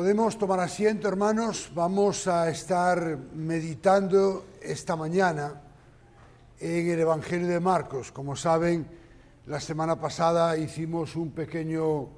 Podemos 0.00 0.38
tomar 0.38 0.60
asiento, 0.60 1.08
hermanos. 1.08 1.70
Vamos 1.74 2.26
a 2.26 2.48
estar 2.48 3.18
meditando 3.34 4.46
esta 4.62 4.96
mañana 4.96 5.60
en 6.58 6.88
el 6.88 7.00
Evangelio 7.00 7.46
de 7.46 7.60
Marcos. 7.60 8.10
Como 8.10 8.34
saben, 8.34 8.86
la 9.44 9.60
semana 9.60 10.00
pasada 10.00 10.56
hicimos 10.56 11.16
un 11.16 11.32
pequeño 11.32 12.08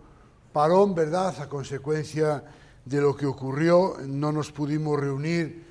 parón, 0.52 0.94
¿verdad? 0.94 1.34
A 1.40 1.48
consecuencia 1.48 2.44
de 2.84 3.00
lo 3.00 3.16
que 3.16 3.26
ocurrió, 3.26 3.96
no 4.06 4.30
nos 4.30 4.52
pudimos 4.52 5.00
reunir 5.00 5.64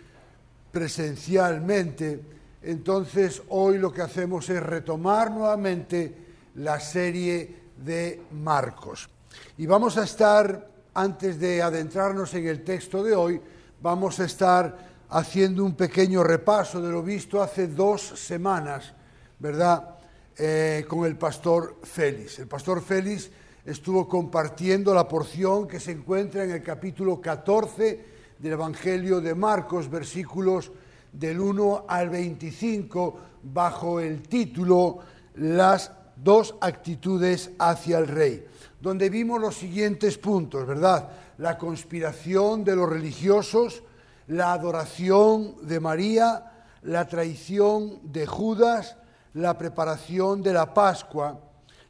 presencialmente. 0.70 2.25
Entonces, 2.62 3.41
hoy 3.48 3.78
lo 3.78 3.93
que 3.93 4.02
hacemos 4.02 4.50
es 4.50 4.62
retomar 4.62 5.31
nuevamente 5.31 6.14
la 6.55 6.78
serie 6.78 7.70
de 7.78 8.22
Marcos. 8.31 9.09
Y 9.58 9.66
vamos 9.66 9.98
a 9.98 10.03
estar 10.03 10.70
antes 10.94 11.40
de 11.40 11.62
adentrarnos 11.62 12.34
en 12.34 12.48
el 12.48 12.63
texto 12.63 13.04
de 13.04 13.16
hoy, 13.16 13.41
vamos 13.81 14.20
a 14.20 14.26
estar 14.26 14.91
haciendo 15.09 15.64
un 15.64 15.76
pequeño 15.76 16.23
repaso 16.23 16.81
de 16.81 16.91
lo 16.91 17.02
visto 17.02 17.41
hace 17.41 17.67
dos 17.67 18.02
semanas, 18.02 18.94
¿verdad? 19.40 19.95
Eh, 20.38 20.86
con 20.88 21.05
el 21.05 21.17
pastor 21.17 21.77
Félix. 21.84 22.40
El 22.40 22.48
pastor 22.48 22.81
Félix 22.81 23.30
estuvo 23.66 24.08
compartiendo 24.08 24.94
la 24.94 25.08
porción 25.08 25.67
que 25.67 25.80
se 25.80 25.91
encuentra 25.91 26.44
en 26.44 26.52
el 26.52 26.64
capítulo 26.64 27.22
14 27.22 28.05
del 28.39 28.53
Evangelio 28.53 29.22
de 29.22 29.36
Marcos, 29.36 29.89
versículos 29.89 30.72
del 31.12 31.39
1 31.39 31.86
al 31.88 32.09
25, 32.09 33.20
bajo 33.44 34.00
el 34.00 34.23
título 34.23 35.00
Las 35.36 35.92
dos 36.16 36.56
actitudes 36.62 37.52
hacia 37.59 37.97
el 37.97 38.08
rey 38.08 38.45
donde 38.82 39.10
vimos 39.10 39.40
los 39.40 39.56
siguientes 39.56 40.18
puntos, 40.18 40.66
¿verdad? 40.66 41.10
La 41.38 41.58
conspiración 41.58 42.64
de 42.64 42.76
los 42.76 42.90
religiosos, 42.90 43.84
la 44.28 44.54
adoración 44.54 45.56
de 45.68 45.80
María, 45.80 46.52
la 46.82 47.08
traición 47.08 48.00
de 48.12 48.26
Judas, 48.26 48.98
la 49.36 49.58
preparación 49.58 50.42
de 50.42 50.54
la 50.54 50.74
Pascua, 50.74 51.40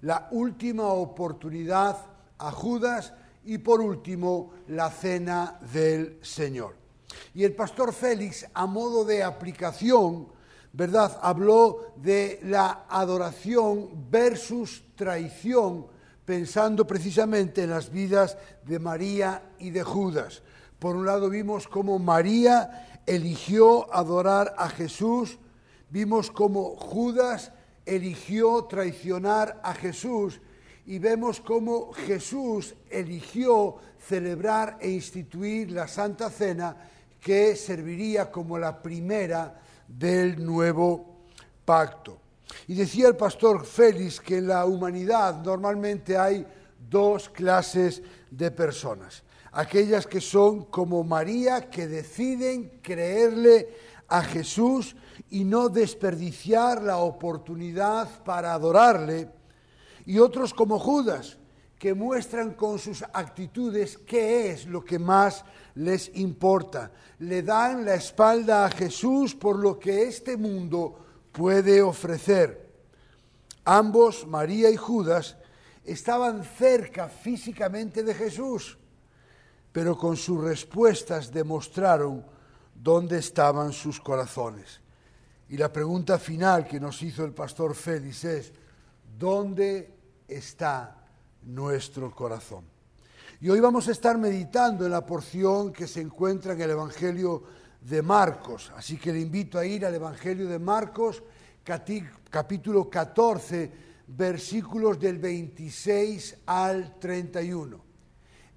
la 0.01 0.27
última 0.31 0.87
oportunidad 0.87 1.97
a 2.37 2.51
Judas 2.51 3.13
y 3.45 3.57
por 3.59 3.79
último 3.79 4.51
la 4.67 4.89
cena 4.89 5.59
del 5.71 6.19
Señor. 6.21 6.75
Y 7.33 7.45
el 7.45 7.55
pastor 7.55 7.93
Félix, 7.93 8.45
a 8.53 8.65
modo 8.65 9.05
de 9.05 9.23
aplicación, 9.23 10.27
¿verdad? 10.73 11.17
Habló 11.21 11.93
de 11.95 12.39
la 12.43 12.85
adoración 12.89 14.09
versus 14.09 14.83
traición 14.95 15.87
pensando 16.25 16.85
precisamente 16.85 17.63
en 17.63 17.71
las 17.71 17.91
vidas 17.91 18.37
de 18.65 18.79
María 18.79 19.43
y 19.59 19.71
de 19.71 19.83
Judas. 19.83 20.41
Por 20.79 20.95
un 20.95 21.05
lado 21.05 21.29
vimos 21.29 21.67
cómo 21.67 21.99
María 21.99 23.01
eligió 23.05 23.93
adorar 23.93 24.53
a 24.57 24.69
Jesús, 24.69 25.37
vimos 25.89 26.31
cómo 26.31 26.75
Judas 26.75 27.51
eligió 27.85 28.63
traicionar 28.65 29.59
a 29.63 29.73
Jesús 29.73 30.39
y 30.85 30.99
vemos 30.99 31.39
cómo 31.41 31.91
Jesús 31.93 32.75
eligió 32.89 33.77
celebrar 33.99 34.77
e 34.81 34.89
instituir 34.89 35.71
la 35.71 35.87
Santa 35.87 36.29
Cena 36.29 36.75
que 37.19 37.55
serviría 37.55 38.31
como 38.31 38.57
la 38.57 38.81
primera 38.81 39.61
del 39.87 40.43
nuevo 40.43 41.25
pacto. 41.65 42.17
Y 42.67 42.75
decía 42.75 43.07
el 43.07 43.15
pastor 43.15 43.65
Félix 43.65 44.19
que 44.19 44.37
en 44.37 44.47
la 44.47 44.65
humanidad 44.65 45.43
normalmente 45.43 46.17
hay 46.17 46.45
dos 46.89 47.29
clases 47.29 48.01
de 48.29 48.51
personas. 48.51 49.23
Aquellas 49.53 50.07
que 50.07 50.21
son 50.21 50.65
como 50.65 51.03
María, 51.03 51.69
que 51.69 51.87
deciden 51.87 52.79
creerle 52.81 53.69
a 54.07 54.23
Jesús 54.23 54.95
y 55.29 55.43
no 55.43 55.69
desperdiciar 55.69 56.81
la 56.81 56.97
oportunidad 56.97 58.23
para 58.23 58.53
adorarle. 58.53 59.29
Y 60.05 60.19
otros 60.19 60.53
como 60.53 60.79
Judas, 60.79 61.37
que 61.81 61.93
muestran 61.95 62.53
con 62.53 62.77
sus 62.77 63.03
actitudes 63.13 63.97
qué 63.97 64.51
es 64.51 64.67
lo 64.67 64.85
que 64.85 64.99
más 64.99 65.43
les 65.75 66.15
importa. 66.15 66.91
Le 67.19 67.41
dan 67.41 67.85
la 67.85 67.95
espalda 67.95 68.65
a 68.65 68.69
Jesús 68.69 69.33
por 69.33 69.57
lo 69.57 69.79
que 69.79 70.03
este 70.03 70.37
mundo 70.37 71.10
puede 71.31 71.81
ofrecer. 71.81 72.69
Ambos, 73.65 74.25
María 74.27 74.69
y 74.69 74.77
Judas, 74.77 75.37
estaban 75.83 76.43
cerca 76.43 77.07
físicamente 77.07 78.03
de 78.03 78.13
Jesús, 78.13 78.77
pero 79.71 79.97
con 79.97 80.17
sus 80.17 80.43
respuestas 80.43 81.31
demostraron 81.31 82.25
dónde 82.75 83.19
estaban 83.19 83.71
sus 83.71 83.99
corazones. 83.99 84.81
Y 85.49 85.57
la 85.57 85.71
pregunta 85.71 86.17
final 86.17 86.67
que 86.67 86.79
nos 86.79 87.01
hizo 87.01 87.25
el 87.25 87.33
pastor 87.33 87.75
Félix 87.75 88.23
es, 88.23 88.53
¿dónde 89.17 89.93
está 90.27 90.97
nuestro 91.43 92.13
corazón? 92.15 92.65
Y 93.41 93.49
hoy 93.49 93.59
vamos 93.59 93.87
a 93.87 93.91
estar 93.91 94.17
meditando 94.17 94.85
en 94.85 94.91
la 94.91 95.05
porción 95.05 95.73
que 95.73 95.87
se 95.87 95.99
encuentra 95.99 96.53
en 96.53 96.61
el 96.61 96.71
Evangelio 96.71 97.43
de 97.81 98.01
Marcos. 98.01 98.71
Así 98.75 98.97
que 98.97 99.11
le 99.11 99.19
invito 99.19 99.59
a 99.59 99.65
ir 99.65 99.85
al 99.85 99.95
Evangelio 99.95 100.47
de 100.47 100.59
Marcos, 100.59 101.21
capítulo 101.63 102.89
14, 102.89 103.71
versículos 104.07 104.97
del 104.99 105.17
26 105.17 106.37
al 106.45 106.97
31. 106.99 107.81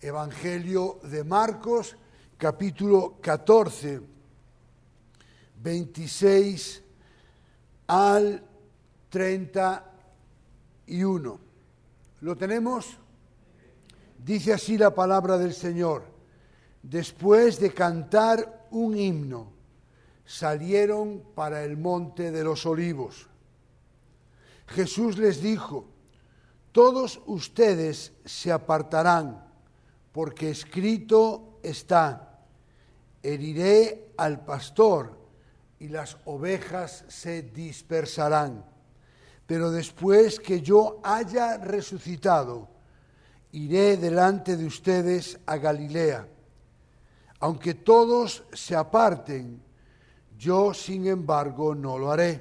Evangelio 0.00 1.00
de 1.02 1.24
Marcos, 1.24 1.96
capítulo 2.36 3.16
14, 3.20 4.00
26 5.62 6.82
al 7.86 8.44
31. 9.08 11.40
¿Lo 12.20 12.36
tenemos? 12.36 12.98
Dice 14.18 14.52
así 14.52 14.76
la 14.76 14.94
palabra 14.94 15.38
del 15.38 15.54
Señor. 15.54 16.13
Después 16.84 17.58
de 17.60 17.72
cantar 17.72 18.66
un 18.70 18.94
himno, 18.94 19.50
salieron 20.26 21.22
para 21.34 21.64
el 21.64 21.78
monte 21.78 22.30
de 22.30 22.44
los 22.44 22.66
olivos. 22.66 23.26
Jesús 24.66 25.16
les 25.16 25.40
dijo, 25.40 25.86
todos 26.72 27.22
ustedes 27.24 28.12
se 28.26 28.52
apartarán, 28.52 29.50
porque 30.12 30.50
escrito 30.50 31.58
está, 31.62 32.44
heriré 33.22 34.12
al 34.18 34.44
pastor 34.44 35.18
y 35.78 35.88
las 35.88 36.18
ovejas 36.26 37.06
se 37.08 37.40
dispersarán. 37.40 38.62
Pero 39.46 39.70
después 39.70 40.38
que 40.38 40.60
yo 40.60 41.00
haya 41.02 41.56
resucitado, 41.56 42.68
iré 43.52 43.96
delante 43.96 44.58
de 44.58 44.66
ustedes 44.66 45.40
a 45.46 45.56
Galilea 45.56 46.28
aunque 47.44 47.74
todos 47.74 48.42
se 48.54 48.74
aparten, 48.74 49.62
yo 50.38 50.72
sin 50.72 51.06
embargo 51.06 51.74
no 51.74 51.98
lo 51.98 52.10
haré, 52.10 52.40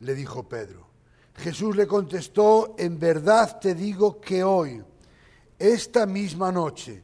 le 0.00 0.12
dijo 0.12 0.42
Pedro. 0.42 0.88
Jesús 1.36 1.76
le 1.76 1.86
contestó, 1.86 2.74
en 2.76 2.98
verdad 2.98 3.60
te 3.60 3.76
digo 3.76 4.20
que 4.20 4.42
hoy, 4.42 4.82
esta 5.56 6.04
misma 6.04 6.50
noche, 6.50 7.00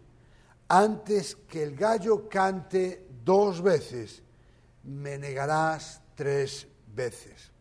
antes 0.66 1.36
que 1.48 1.62
el 1.62 1.76
gallo 1.76 2.28
cante 2.28 3.06
dos 3.24 3.62
veces, 3.62 4.20
me 4.82 5.16
negarás 5.16 6.00
tres 6.16 6.66
veces. 6.96 7.52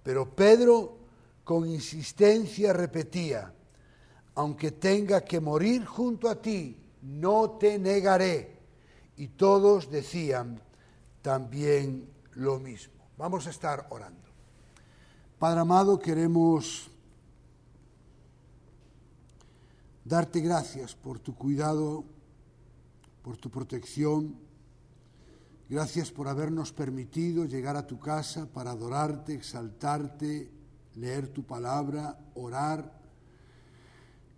Pero 0.00 0.32
Pedro 0.32 0.96
con 1.42 1.68
insistencia 1.68 2.72
repetía, 2.72 3.52
aunque 4.36 4.70
tenga 4.70 5.24
que 5.24 5.40
morir 5.40 5.84
junto 5.84 6.28
a 6.28 6.40
ti, 6.40 6.80
no 7.02 7.50
te 7.58 7.80
negaré 7.80 8.55
y 9.16 9.28
todos 9.28 9.90
decían 9.90 10.60
también 11.22 12.08
lo 12.32 12.58
mismo. 12.58 12.94
Vamos 13.16 13.46
a 13.46 13.50
estar 13.50 13.86
orando. 13.90 14.30
Padre 15.38 15.60
amado, 15.60 15.98
queremos 15.98 16.90
darte 20.04 20.40
gracias 20.40 20.94
por 20.94 21.18
tu 21.18 21.34
cuidado, 21.34 22.04
por 23.22 23.36
tu 23.36 23.50
protección. 23.50 24.36
Gracias 25.68 26.12
por 26.12 26.28
habernos 26.28 26.72
permitido 26.72 27.44
llegar 27.44 27.76
a 27.76 27.86
tu 27.86 27.98
casa 27.98 28.46
para 28.46 28.70
adorarte, 28.70 29.34
exaltarte, 29.34 30.52
leer 30.94 31.28
tu 31.28 31.44
palabra, 31.44 32.18
orar. 32.34 33.00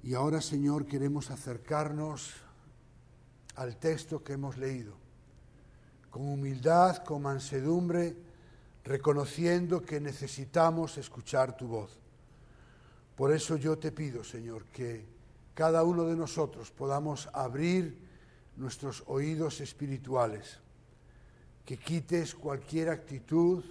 Y 0.03 0.15
ahora, 0.15 0.41
Señor, 0.41 0.87
queremos 0.87 1.31
acercarnos 1.31 2.48
al 3.59 3.77
texto 3.77 4.23
que 4.23 4.35
hemos 4.35 4.57
leído, 4.57 4.95
con 6.11 6.29
humildad, 6.29 6.99
con 6.99 7.23
mansedumbre, 7.23 8.17
reconociendo 8.85 9.83
que 9.83 10.01
necesitamos 10.01 10.97
escuchar 10.97 11.57
tu 11.57 11.67
voz. 11.67 11.99
Por 13.17 13.33
eso 13.33 13.57
yo 13.57 13.77
te 13.77 13.91
pido, 13.91 14.23
Señor, 14.23 14.67
que 14.67 15.05
cada 15.55 15.83
uno 15.83 16.05
de 16.05 16.15
nosotros 16.15 16.71
podamos 16.71 17.29
abrir 17.33 17.99
nuestros 18.57 19.03
oídos 19.09 19.61
espirituales, 19.61 20.61
que 21.65 21.79
quites 21.79 22.37
cualquier 22.37 22.91
actitud, 22.91 23.65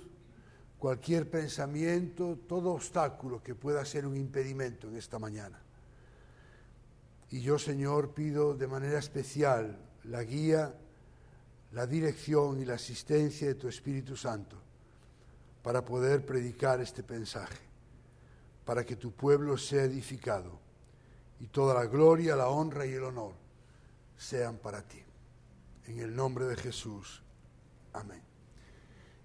cualquier 0.77 1.29
pensamiento, 1.31 2.37
todo 2.45 2.73
obstáculo 2.73 3.41
que 3.41 3.55
pueda 3.55 3.85
ser 3.85 4.05
un 4.05 4.17
impedimento 4.17 4.89
en 4.89 4.97
esta 4.97 5.17
mañana. 5.17 5.61
Y 7.29 7.41
yo, 7.41 7.59
Señor, 7.59 8.13
pido 8.13 8.53
de 8.53 8.67
manera 8.67 8.99
especial 8.99 9.77
la 10.05 10.23
guía, 10.23 10.73
la 11.71 11.85
dirección 11.85 12.61
y 12.61 12.65
la 12.65 12.75
asistencia 12.75 13.47
de 13.47 13.55
tu 13.55 13.67
Espíritu 13.67 14.15
Santo 14.15 14.57
para 15.61 15.83
poder 15.83 16.25
predicar 16.25 16.79
este 16.79 17.03
mensaje, 17.03 17.59
para 18.63 18.85
que 18.85 18.95
tu 18.95 19.11
pueblo 19.11 19.57
sea 19.57 19.83
edificado 19.83 20.59
y 21.39 21.47
toda 21.47 21.73
la 21.73 21.85
gloria, 21.85 22.35
la 22.35 22.47
honra 22.47 22.85
y 22.85 22.93
el 22.93 23.03
honor 23.03 23.33
sean 24.17 24.57
para 24.57 24.81
ti. 24.81 25.03
En 25.87 25.99
el 25.99 26.15
nombre 26.15 26.45
de 26.45 26.55
Jesús. 26.55 27.21
Amén. 27.93 28.21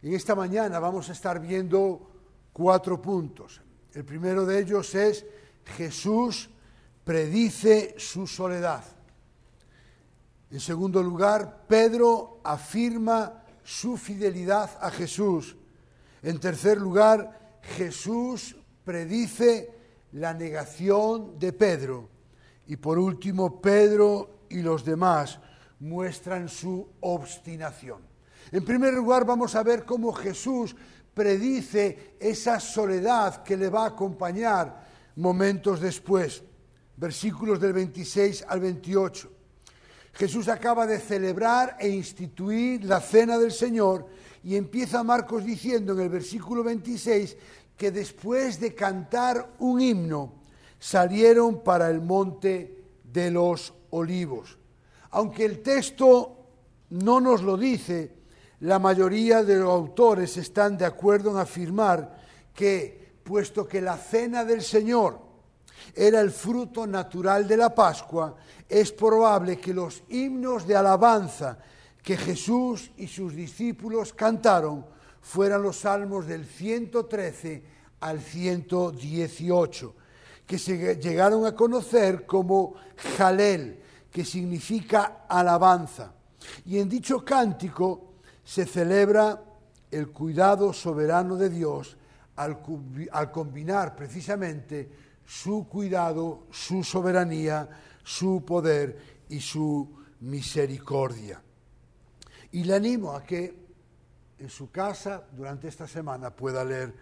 En 0.03 0.13
esta 0.15 0.35
mañana 0.35 0.79
vamos 0.81 1.09
a 1.09 1.13
estar 1.13 1.41
viendo 1.41 2.11
cuatro 2.53 3.01
puntos. 3.01 3.61
El 3.95 4.05
primero 4.05 4.45
de 4.45 4.61
ellos 4.61 4.95
es 4.95 5.25
Jesús 5.77 6.51
predice 7.05 7.95
su 7.99 8.27
soledad. 8.27 8.85
En 10.51 10.61
segundo 10.61 11.03
lugar, 11.03 11.65
Pedro 11.67 12.41
afirma 12.45 13.43
su 13.65 13.97
fidelidad 13.97 14.71
a 14.81 14.91
Jesús. 14.91 15.57
En 16.23 16.39
tercer 16.39 16.79
lugar, 16.79 17.59
Jesús 17.63 18.57
predice 18.85 19.71
la 20.13 20.35
negación 20.35 21.39
de 21.39 21.53
Pedro. 21.53 22.09
Y 22.67 22.77
por 22.77 22.99
último, 22.99 23.61
Pedro 23.61 24.45
y 24.51 24.61
los 24.63 24.85
demás 24.85 25.39
muestran 25.81 26.49
su 26.49 26.87
obstinación. 27.01 28.03
En 28.53 28.65
primer 28.65 28.93
lugar, 28.93 29.25
vamos 29.25 29.55
a 29.55 29.63
ver 29.63 29.85
cómo 29.85 30.13
Jesús 30.13 30.77
predice 31.15 32.17
esa 32.21 32.61
soledad 32.61 33.43
que 33.43 33.57
le 33.57 33.69
va 33.69 33.85
a 33.85 33.89
acompañar 33.89 34.87
momentos 35.17 35.81
después. 35.81 36.43
Versículos 37.03 37.59
del 37.59 37.73
26 37.73 38.45
al 38.47 38.61
28. 38.61 39.29
Jesús 40.13 40.47
acaba 40.47 40.87
de 40.87 41.01
celebrar 41.01 41.77
e 41.81 41.89
instituir 41.89 42.85
la 42.85 43.01
cena 43.01 43.41
del 43.41 43.51
Señor 43.51 44.07
y 44.45 44.55
empieza 44.55 45.03
Marcos 45.03 45.45
diciendo 45.45 45.95
en 45.95 45.99
el 45.99 46.09
versículo 46.09 46.63
26 46.63 47.37
que 47.77 47.91
después 47.91 48.61
de 48.61 48.77
cantar 48.77 49.57
un 49.59 49.81
himno 49.81 50.35
salieron 50.79 51.65
para 51.65 51.91
el 51.91 52.01
monte 52.01 52.85
de 53.03 53.33
los 53.33 53.75
olivos. 53.91 54.57
Aunque 55.11 55.45
el 55.45 55.61
texto 55.61 56.37
no 56.91 57.21
nos 57.21 57.43
lo 57.43 57.57
dice, 57.57 58.13
la 58.61 58.79
mayoría 58.79 59.43
de 59.43 59.57
los 59.57 59.71
autores 59.71 60.37
están 60.37 60.79
de 60.79 60.85
acuerdo 60.85 61.33
en 61.33 61.39
afirmar 61.39 62.17
que, 62.55 63.17
puesto 63.25 63.67
que 63.67 63.81
la 63.81 63.97
cena 63.97 64.45
del 64.45 64.63
Señor 64.63 65.32
era 65.95 66.21
el 66.21 66.31
fruto 66.31 66.87
natural 66.87 67.47
de 67.47 67.57
la 67.57 67.75
Pascua, 67.75 68.37
es 68.69 68.93
probable 68.93 69.59
que 69.59 69.75
los 69.75 70.03
himnos 70.09 70.67
de 70.67 70.77
alabanza 70.77 71.59
que 72.03 72.17
Jesús 72.17 72.91
y 72.97 73.07
sus 73.07 73.35
discípulos 73.35 74.13
cantaron 74.13 74.85
fueran 75.21 75.63
los 75.63 75.79
salmos 75.79 76.27
del 76.27 76.45
113 76.45 77.63
al 78.01 78.21
118, 78.21 79.95
que 80.47 80.59
se 80.59 80.97
llegaron 80.97 81.47
a 81.47 81.55
conocer 81.55 82.27
como 82.27 82.75
Jalel, 83.17 83.81
que 84.11 84.25
significa 84.25 85.25
alabanza. 85.29 86.13
Y 86.67 86.79
en 86.79 86.89
dicho 86.89 87.25
cántico 87.25 88.15
se 88.45 88.67
celebra 88.67 89.41
el 89.91 90.09
cuidado 90.09 90.73
soberano 90.73 91.37
de 91.37 91.49
Dios 91.49 91.97
al, 92.37 92.59
al 93.13 93.31
combinar 93.31 93.95
precisamente 93.95 94.91
su 95.27 95.69
cuidado, 95.69 96.47
su 96.51 96.83
soberanía, 96.85 97.69
su 98.03 98.45
poder 98.45 99.25
y 99.29 99.41
su 99.41 99.89
misericordia. 100.21 101.43
Y 102.53 102.65
le 102.65 102.75
animo 102.75 103.13
a 103.13 103.23
que 103.23 103.55
en 104.39 104.51
su 104.51 104.71
casa 104.71 105.23
durante 105.33 105.69
esta 105.69 105.87
semana 105.87 106.31
pueda 106.31 106.65
leer 106.65 106.95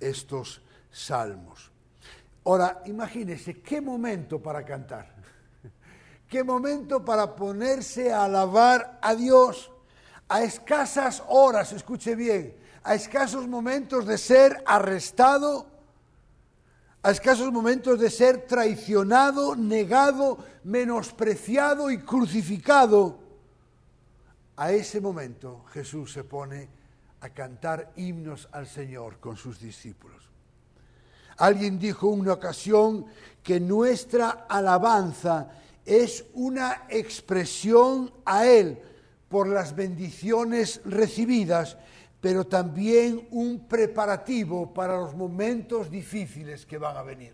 estos 0.00 0.62
salmos. 0.90 1.70
Ahora, 2.44 2.82
imagínese 2.86 3.60
qué 3.60 3.80
momento 3.80 4.40
para 4.40 4.64
cantar, 4.64 5.14
qué 6.28 6.42
momento 6.42 7.04
para 7.04 7.34
ponerse 7.34 8.12
a 8.12 8.24
alabar 8.24 8.98
a 9.02 9.14
Dios 9.14 9.70
a 10.28 10.42
escasas 10.42 11.22
horas, 11.28 11.72
escuche 11.72 12.14
bien, 12.14 12.56
a 12.82 12.94
escasos 12.94 13.46
momentos 13.46 14.06
de 14.06 14.18
ser 14.18 14.62
arrestado, 14.66 15.66
a 17.02 17.10
escasos 17.10 17.52
momentos 17.52 18.00
de 18.00 18.10
ser 18.10 18.46
traicionado, 18.46 19.54
negado, 19.54 20.38
menospreciado 20.64 21.90
y 21.90 21.98
crucificado 21.98 23.26
a 24.56 24.72
ese 24.72 25.00
momento 25.00 25.64
Jesús 25.72 26.12
se 26.12 26.24
pone 26.24 26.68
a 27.20 27.28
cantar 27.30 27.92
himnos 27.96 28.48
al 28.52 28.66
Señor 28.66 29.18
con 29.20 29.36
sus 29.36 29.60
discípulos. 29.60 30.30
Alguien 31.38 31.78
dijo 31.78 32.12
en 32.12 32.20
una 32.20 32.32
ocasión 32.32 33.06
que 33.42 33.60
nuestra 33.60 34.46
alabanza 34.48 35.50
es 35.84 36.24
una 36.34 36.86
expresión 36.88 38.10
a 38.24 38.46
Él 38.46 38.78
por 39.28 39.48
las 39.48 39.76
bendiciones 39.76 40.80
recibidas, 40.84 41.76
pero 42.26 42.44
también 42.44 43.24
un 43.30 43.68
preparativo 43.68 44.74
para 44.74 44.96
los 44.96 45.14
momentos 45.14 45.88
difíciles 45.88 46.66
que 46.66 46.76
van 46.76 46.96
a 46.96 47.04
venir. 47.04 47.32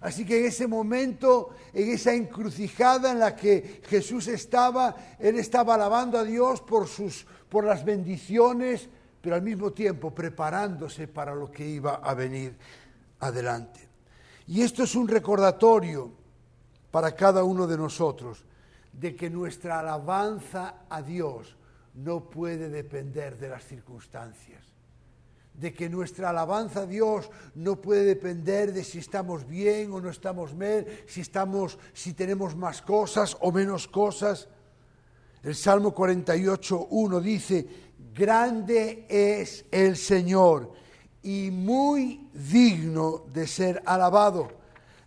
Así 0.00 0.24
que 0.26 0.40
en 0.40 0.46
ese 0.46 0.66
momento, 0.66 1.50
en 1.72 1.90
esa 1.90 2.12
encrucijada 2.12 3.12
en 3.12 3.20
la 3.20 3.36
que 3.36 3.80
Jesús 3.84 4.26
estaba, 4.26 4.96
él 5.20 5.38
estaba 5.38 5.76
alabando 5.76 6.18
a 6.18 6.24
Dios 6.24 6.60
por, 6.62 6.88
sus, 6.88 7.28
por 7.48 7.62
las 7.62 7.84
bendiciones, 7.84 8.88
pero 9.20 9.36
al 9.36 9.42
mismo 9.42 9.70
tiempo 9.70 10.12
preparándose 10.12 11.06
para 11.06 11.32
lo 11.32 11.48
que 11.48 11.64
iba 11.64 12.00
a 12.02 12.12
venir 12.14 12.58
adelante. 13.20 13.88
Y 14.48 14.62
esto 14.62 14.82
es 14.82 14.96
un 14.96 15.06
recordatorio 15.06 16.10
para 16.90 17.14
cada 17.14 17.44
uno 17.44 17.68
de 17.68 17.76
nosotros 17.76 18.44
de 18.92 19.14
que 19.14 19.30
nuestra 19.30 19.78
alabanza 19.78 20.74
a 20.90 21.02
Dios 21.02 21.54
no 21.98 22.30
puede 22.30 22.68
depender 22.68 23.38
de 23.38 23.48
las 23.48 23.64
circunstancias 23.64 24.62
de 25.58 25.74
que 25.74 25.88
nuestra 25.88 26.30
alabanza 26.30 26.82
a 26.82 26.86
Dios 26.86 27.30
no 27.56 27.80
puede 27.80 28.04
depender 28.04 28.72
de 28.72 28.84
si 28.84 28.98
estamos 28.98 29.46
bien 29.48 29.92
o 29.92 30.00
no 30.00 30.08
estamos 30.08 30.54
mal, 30.54 30.86
si 31.06 31.20
estamos 31.20 31.78
si 31.92 32.14
tenemos 32.14 32.54
más 32.54 32.80
cosas 32.80 33.36
o 33.40 33.50
menos 33.50 33.88
cosas. 33.88 34.48
El 35.42 35.56
Salmo 35.56 35.92
48:1 35.92 37.20
dice, 37.20 37.66
"Grande 38.14 39.04
es 39.08 39.64
el 39.72 39.96
Señor 39.96 40.72
y 41.22 41.50
muy 41.50 42.30
digno 42.32 43.24
de 43.32 43.46
ser 43.48 43.82
alabado." 43.84 44.57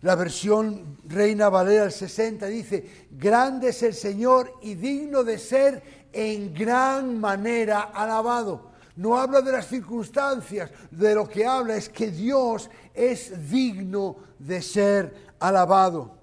La 0.02 0.16
versión 0.16 0.98
Reina 1.04 1.48
Valera 1.48 1.82
del 1.82 1.92
60 1.92 2.46
dice, 2.46 3.06
"Grande 3.12 3.68
es 3.68 3.82
el 3.84 3.94
Señor 3.94 4.58
y 4.60 4.74
digno 4.74 5.22
de 5.22 5.38
ser 5.38 6.08
en 6.12 6.52
gran 6.52 7.20
manera 7.20 7.82
alabado." 7.82 8.72
No 8.96 9.16
habla 9.16 9.40
de 9.40 9.52
las 9.52 9.68
circunstancias, 9.68 10.70
de 10.90 11.14
lo 11.14 11.28
que 11.28 11.46
habla 11.46 11.76
es 11.76 11.88
que 11.88 12.10
Dios 12.10 12.68
es 12.92 13.48
digno 13.48 14.16
de 14.38 14.60
ser 14.60 15.34
alabado. 15.38 16.18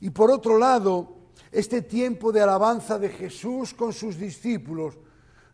Y 0.00 0.10
por 0.10 0.30
otro 0.30 0.56
lado, 0.56 1.16
este 1.50 1.82
tiempo 1.82 2.30
de 2.30 2.40
alabanza 2.40 2.98
de 2.98 3.08
Jesús 3.08 3.74
con 3.74 3.92
sus 3.92 4.16
discípulos 4.16 4.96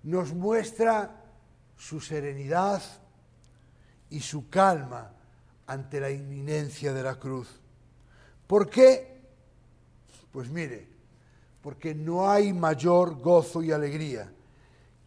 nos 0.02 0.35
muestra 0.35 1.25
su 1.76 1.99
serenidad 1.99 2.83
y 4.11 4.21
su 4.21 4.50
calma 4.50 5.14
ante 5.66 6.00
la 6.00 6.11
inminencia 6.11 6.92
de 6.92 7.02
la 7.02 7.18
cruz. 7.18 7.49
¿Por 8.47 8.68
qué? 8.68 9.23
Pues 10.30 10.50
mire, 10.50 10.88
porque 11.62 11.94
no 11.94 12.28
hay 12.30 12.52
mayor 12.52 13.21
gozo 13.21 13.62
y 13.62 13.73
alegría 13.73 14.30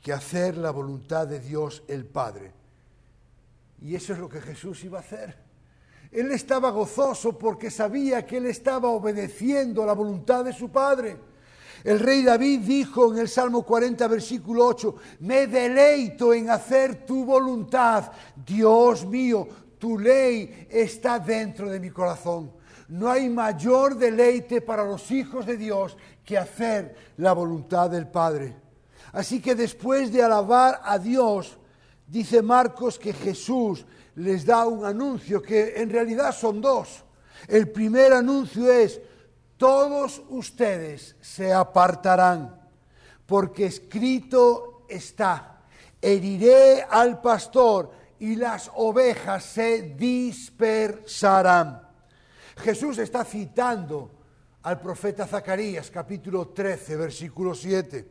que 0.01 0.13
hacer 0.13 0.57
la 0.57 0.71
voluntad 0.71 1.27
de 1.27 1.39
Dios 1.39 1.83
el 1.87 2.05
Padre. 2.05 2.53
Y 3.81 3.95
eso 3.95 4.13
es 4.13 4.19
lo 4.19 4.29
que 4.29 4.41
Jesús 4.41 4.83
iba 4.83 4.97
a 4.97 5.01
hacer. 5.01 5.37
Él 6.11 6.31
estaba 6.31 6.71
gozoso 6.71 7.37
porque 7.37 7.69
sabía 7.69 8.25
que 8.25 8.37
él 8.37 8.45
estaba 8.47 8.89
obedeciendo 8.89 9.85
la 9.85 9.93
voluntad 9.93 10.45
de 10.45 10.53
su 10.53 10.69
Padre. 10.69 11.17
El 11.83 11.99
rey 11.99 12.23
David 12.23 12.61
dijo 12.61 13.13
en 13.13 13.19
el 13.19 13.27
Salmo 13.27 13.63
40, 13.63 14.07
versículo 14.07 14.65
8, 14.65 14.95
me 15.19 15.47
deleito 15.47 16.33
en 16.33 16.49
hacer 16.49 17.05
tu 17.05 17.23
voluntad, 17.23 18.11
Dios 18.45 19.05
mío, 19.05 19.47
tu 19.77 19.97
ley 19.97 20.67
está 20.69 21.19
dentro 21.19 21.69
de 21.69 21.79
mi 21.79 21.89
corazón. 21.89 22.51
No 22.87 23.09
hay 23.09 23.29
mayor 23.29 23.97
deleite 23.97 24.61
para 24.61 24.83
los 24.83 25.11
hijos 25.11 25.45
de 25.45 25.57
Dios 25.57 25.97
que 26.23 26.37
hacer 26.37 26.95
la 27.17 27.33
voluntad 27.33 27.89
del 27.89 28.07
Padre. 28.07 28.55
Así 29.11 29.41
que 29.41 29.55
después 29.55 30.11
de 30.11 30.23
alabar 30.23 30.81
a 30.83 30.97
Dios, 30.97 31.57
dice 32.07 32.41
Marcos 32.41 32.97
que 32.97 33.13
Jesús 33.13 33.85
les 34.15 34.45
da 34.45 34.65
un 34.65 34.85
anuncio, 34.85 35.41
que 35.41 35.73
en 35.75 35.89
realidad 35.89 36.33
son 36.33 36.61
dos. 36.61 37.03
El 37.47 37.69
primer 37.69 38.13
anuncio 38.13 38.71
es, 38.71 38.99
todos 39.57 40.21
ustedes 40.29 41.15
se 41.21 41.53
apartarán, 41.53 42.59
porque 43.25 43.65
escrito 43.65 44.85
está, 44.87 45.61
heriré 46.01 46.83
al 46.89 47.21
pastor 47.21 47.91
y 48.19 48.35
las 48.35 48.71
ovejas 48.75 49.43
se 49.43 49.81
dispersarán. 49.97 51.81
Jesús 52.57 52.97
está 52.97 53.23
citando 53.23 54.11
al 54.63 54.79
profeta 54.81 55.27
Zacarías, 55.27 55.91
capítulo 55.91 56.49
13, 56.49 56.95
versículo 56.97 57.53
7, 57.53 58.07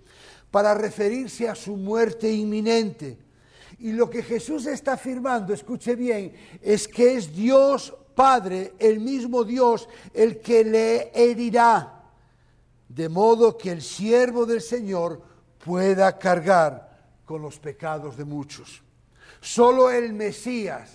para 0.50 0.74
referirse 0.74 1.48
a 1.48 1.54
su 1.54 1.76
muerte 1.76 2.32
inminente. 2.32 3.18
Y 3.78 3.92
lo 3.92 4.08
que 4.08 4.22
Jesús 4.22 4.66
está 4.66 4.94
afirmando, 4.94 5.52
escuche 5.52 5.94
bien, 5.96 6.32
es 6.62 6.88
que 6.88 7.16
es 7.16 7.34
Dios 7.34 7.94
Padre, 8.14 8.72
el 8.78 9.00
mismo 9.00 9.44
Dios, 9.44 9.88
el 10.14 10.40
que 10.40 10.64
le 10.64 11.10
herirá, 11.14 12.02
de 12.88 13.08
modo 13.10 13.58
que 13.58 13.70
el 13.70 13.82
siervo 13.82 14.46
del 14.46 14.62
Señor 14.62 15.20
pueda 15.62 16.18
cargar 16.18 16.96
con 17.26 17.42
los 17.42 17.58
pecados 17.58 18.16
de 18.16 18.24
muchos. 18.24 18.85
Solo 19.46 19.92
el 19.92 20.12
Mesías, 20.12 20.90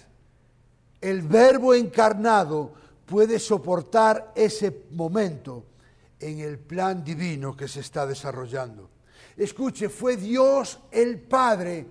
el 1.00 1.22
Verbo 1.22 1.74
encarnado, 1.74 2.74
puede 3.06 3.40
soportar 3.40 4.34
ese 4.36 4.88
momento 4.92 5.64
en 6.20 6.42
el 6.42 6.60
plan 6.60 7.02
divino 7.02 7.56
que 7.56 7.70
se 7.70 7.80
está 7.80 8.06
desarrollando. 8.06 8.90
Escuche, 9.38 9.88
fue 9.88 10.18
Dios 10.18 10.80
el 10.92 11.22
Padre 11.22 11.88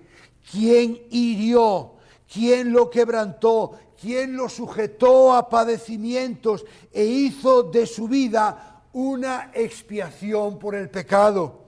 quien 0.51 1.01
hirió, 1.09 1.93
quien 2.31 2.71
lo 2.71 2.91
quebrantó, 2.91 3.71
quien 3.99 4.37
lo 4.37 4.47
sujetó 4.47 5.33
a 5.33 5.49
padecimientos 5.49 6.63
e 6.91 7.03
hizo 7.03 7.63
de 7.63 7.87
su 7.87 8.07
vida 8.07 8.83
una 8.93 9.49
expiación 9.55 10.59
por 10.59 10.75
el 10.75 10.91
pecado. 10.91 11.60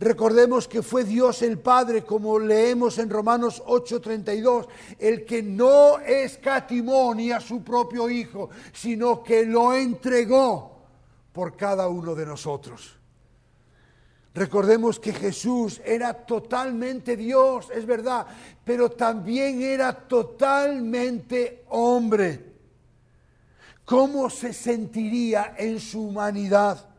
Recordemos 0.00 0.66
que 0.66 0.80
fue 0.80 1.04
Dios 1.04 1.42
el 1.42 1.58
Padre, 1.58 2.04
como 2.04 2.38
leemos 2.38 2.96
en 2.96 3.10
Romanos 3.10 3.62
8:32, 3.66 4.66
el 4.98 5.26
que 5.26 5.42
no 5.42 5.98
escatimó 5.98 7.14
ni 7.14 7.30
a 7.32 7.38
su 7.38 7.62
propio 7.62 8.08
Hijo, 8.08 8.48
sino 8.72 9.22
que 9.22 9.44
lo 9.44 9.74
entregó 9.74 10.80
por 11.34 11.54
cada 11.54 11.86
uno 11.88 12.14
de 12.14 12.24
nosotros. 12.24 12.96
Recordemos 14.32 14.98
que 14.98 15.12
Jesús 15.12 15.82
era 15.84 16.14
totalmente 16.14 17.14
Dios, 17.14 17.68
es 17.70 17.84
verdad, 17.84 18.26
pero 18.64 18.90
también 18.90 19.60
era 19.60 19.92
totalmente 19.92 21.64
hombre. 21.68 22.54
¿Cómo 23.84 24.30
se 24.30 24.54
sentiría 24.54 25.56
en 25.58 25.78
su 25.78 26.06
humanidad? 26.06 26.89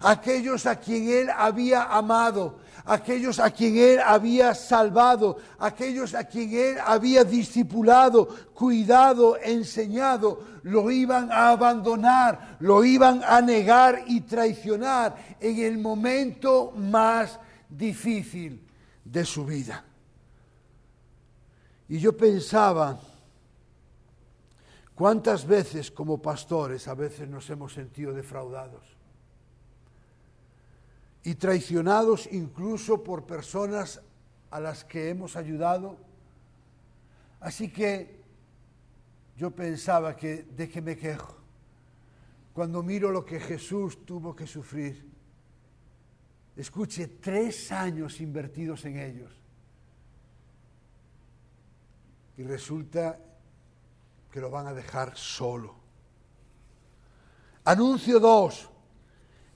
Aquellos 0.00 0.66
a 0.66 0.76
quien 0.76 1.08
Él 1.08 1.30
había 1.34 1.84
amado, 1.84 2.58
aquellos 2.84 3.38
a 3.38 3.50
quien 3.50 3.76
Él 3.76 4.00
había 4.00 4.54
salvado, 4.54 5.38
aquellos 5.58 6.14
a 6.14 6.24
quien 6.24 6.52
Él 6.52 6.76
había 6.84 7.24
discipulado, 7.24 8.28
cuidado, 8.54 9.36
enseñado, 9.42 10.40
lo 10.62 10.90
iban 10.90 11.30
a 11.30 11.50
abandonar, 11.50 12.56
lo 12.60 12.84
iban 12.84 13.22
a 13.24 13.40
negar 13.40 14.04
y 14.06 14.22
traicionar 14.22 15.36
en 15.40 15.58
el 15.58 15.78
momento 15.78 16.72
más 16.76 17.38
difícil 17.68 18.66
de 19.04 19.24
su 19.24 19.44
vida. 19.44 19.84
Y 21.88 21.98
yo 21.98 22.16
pensaba, 22.16 22.98
¿cuántas 24.94 25.46
veces 25.46 25.90
como 25.90 26.22
pastores 26.22 26.88
a 26.88 26.94
veces 26.94 27.28
nos 27.28 27.50
hemos 27.50 27.74
sentido 27.74 28.12
defraudados? 28.12 29.01
Y 31.24 31.34
traicionados 31.36 32.28
incluso 32.32 33.02
por 33.02 33.24
personas 33.24 34.00
a 34.50 34.60
las 34.60 34.84
que 34.84 35.08
hemos 35.08 35.36
ayudado. 35.36 35.96
Así 37.40 37.68
que 37.70 38.20
yo 39.36 39.50
pensaba 39.50 40.16
que 40.16 40.42
de 40.42 40.68
qué 40.68 40.80
me 40.80 40.96
quejo 40.96 41.36
cuando 42.52 42.82
miro 42.82 43.10
lo 43.10 43.24
que 43.24 43.40
Jesús 43.40 44.04
tuvo 44.04 44.36
que 44.36 44.46
sufrir. 44.46 45.10
Escuche, 46.54 47.08
tres 47.08 47.72
años 47.72 48.20
invertidos 48.20 48.84
en 48.84 48.98
ellos. 48.98 49.32
Y 52.36 52.42
resulta 52.42 53.18
que 54.30 54.40
lo 54.40 54.50
van 54.50 54.66
a 54.66 54.74
dejar 54.74 55.16
solo. 55.16 55.74
Anuncio 57.64 58.20
dos 58.20 58.68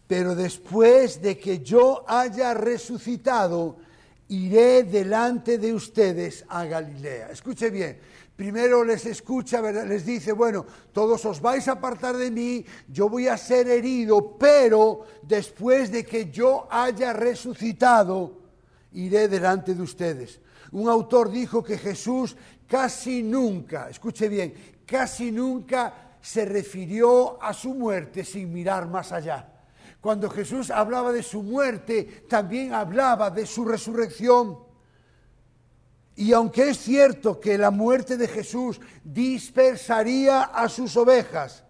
pero 0.06 0.34
después 0.34 1.20
de 1.20 1.38
que 1.38 1.60
yo 1.60 2.04
haya 2.06 2.54
resucitado, 2.54 3.76
iré 4.28 4.84
delante 4.84 5.58
de 5.58 5.72
ustedes 5.72 6.44
a 6.48 6.64
Galilea. 6.64 7.30
Escuche 7.30 7.70
bien, 7.70 7.98
primero 8.36 8.84
les 8.84 9.06
escucha, 9.06 9.60
les 9.60 10.04
dice, 10.04 10.32
bueno, 10.32 10.64
todos 10.92 11.24
os 11.24 11.40
vais 11.40 11.66
a 11.68 11.72
apartar 11.72 12.16
de 12.16 12.30
mí, 12.30 12.64
yo 12.88 13.08
voy 13.08 13.28
a 13.28 13.36
ser 13.36 13.68
herido, 13.68 14.36
pero 14.38 15.04
después 15.22 15.90
de 15.90 16.04
que 16.04 16.30
yo 16.30 16.66
haya 16.70 17.12
resucitado, 17.12 18.42
iré 18.92 19.28
delante 19.28 19.74
de 19.74 19.82
ustedes. 19.82 20.40
Un 20.72 20.88
autor 20.88 21.30
dijo 21.30 21.62
que 21.62 21.78
Jesús 21.78 22.36
casi 22.66 23.22
nunca, 23.22 23.88
escuche 23.88 24.28
bien, 24.28 24.54
casi 24.84 25.30
nunca 25.30 26.16
se 26.20 26.44
refirió 26.44 27.40
a 27.42 27.52
su 27.52 27.74
muerte 27.74 28.24
sin 28.24 28.52
mirar 28.52 28.88
más 28.88 29.12
allá. 29.12 29.55
Cuando 30.06 30.30
Jesús 30.30 30.70
hablaba 30.70 31.10
de 31.10 31.24
su 31.24 31.42
muerte, 31.42 32.04
también 32.28 32.72
hablaba 32.72 33.28
de 33.28 33.44
su 33.44 33.64
resurrección. 33.64 34.56
Y 36.14 36.32
aunque 36.32 36.70
es 36.70 36.78
cierto 36.78 37.40
que 37.40 37.58
la 37.58 37.72
muerte 37.72 38.16
de 38.16 38.28
Jesús 38.28 38.80
dispersaría 39.02 40.42
a 40.42 40.68
sus 40.68 40.96
ovejas, 40.96 41.64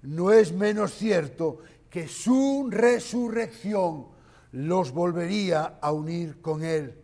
no 0.00 0.32
es 0.32 0.50
menos 0.50 0.94
cierto 0.94 1.58
que 1.90 2.08
su 2.08 2.68
resurrección 2.70 4.06
los 4.52 4.90
volvería 4.90 5.78
a 5.82 5.92
unir 5.92 6.40
con 6.40 6.64
Él. 6.64 6.98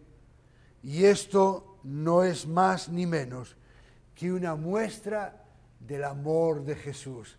Y 0.82 1.04
esto 1.04 1.76
no 1.84 2.22
es 2.24 2.46
más 2.46 2.88
ni 2.88 3.04
menos 3.04 3.54
que 4.14 4.32
una 4.32 4.54
muestra 4.54 5.44
del 5.78 6.04
amor 6.04 6.64
de 6.64 6.74
Jesús 6.74 7.36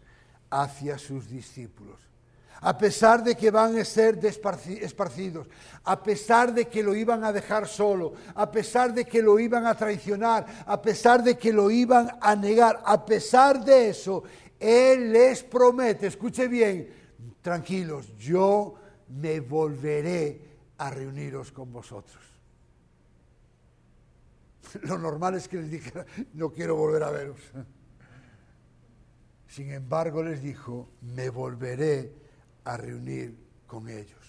hacia 0.52 1.00
sus 1.00 1.28
discípulos 1.28 2.11
a 2.62 2.78
pesar 2.78 3.24
de 3.24 3.36
que 3.36 3.50
van 3.50 3.78
a 3.78 3.84
ser 3.84 4.20
esparcidos, 4.24 5.48
a 5.84 6.04
pesar 6.04 6.54
de 6.54 6.68
que 6.68 6.84
lo 6.84 6.96
iban 6.96 7.24
a 7.24 7.34
dejar 7.34 7.68
solo, 7.68 8.14
a 8.36 8.52
pesar 8.52 8.94
de 8.94 9.06
que 9.06 9.22
lo 9.22 9.40
iban 9.40 9.66
a 9.66 9.76
traicionar, 9.76 10.46
a 10.68 10.80
pesar 10.80 11.24
de 11.24 11.38
que 11.38 11.52
lo 11.52 11.72
iban 11.72 12.10
a 12.22 12.36
negar, 12.36 12.82
a 12.86 13.04
pesar 13.04 13.66
de 13.66 13.90
eso, 13.90 14.24
Él 14.60 15.12
les 15.12 15.42
promete, 15.42 16.06
escuche 16.06 16.48
bien, 16.48 16.88
tranquilos, 17.42 18.16
yo 18.16 18.76
me 19.10 19.40
volveré 19.40 20.42
a 20.78 20.92
reuniros 20.92 21.52
con 21.52 21.74
vosotros. 21.74 22.24
Lo 24.84 25.00
normal 25.00 25.36
es 25.36 25.48
que 25.48 25.58
les 25.58 25.72
dijera, 25.72 26.06
no 26.34 26.52
quiero 26.52 26.76
volver 26.76 27.04
a 27.04 27.10
veros. 27.10 27.40
Sin 29.48 29.72
embargo, 29.72 30.24
les 30.24 30.42
dijo, 30.42 30.90
me 31.02 31.30
volveré 31.30 32.22
a 32.66 32.78
reunir 32.78 33.38
con 33.68 33.90
ellos. 33.90 34.20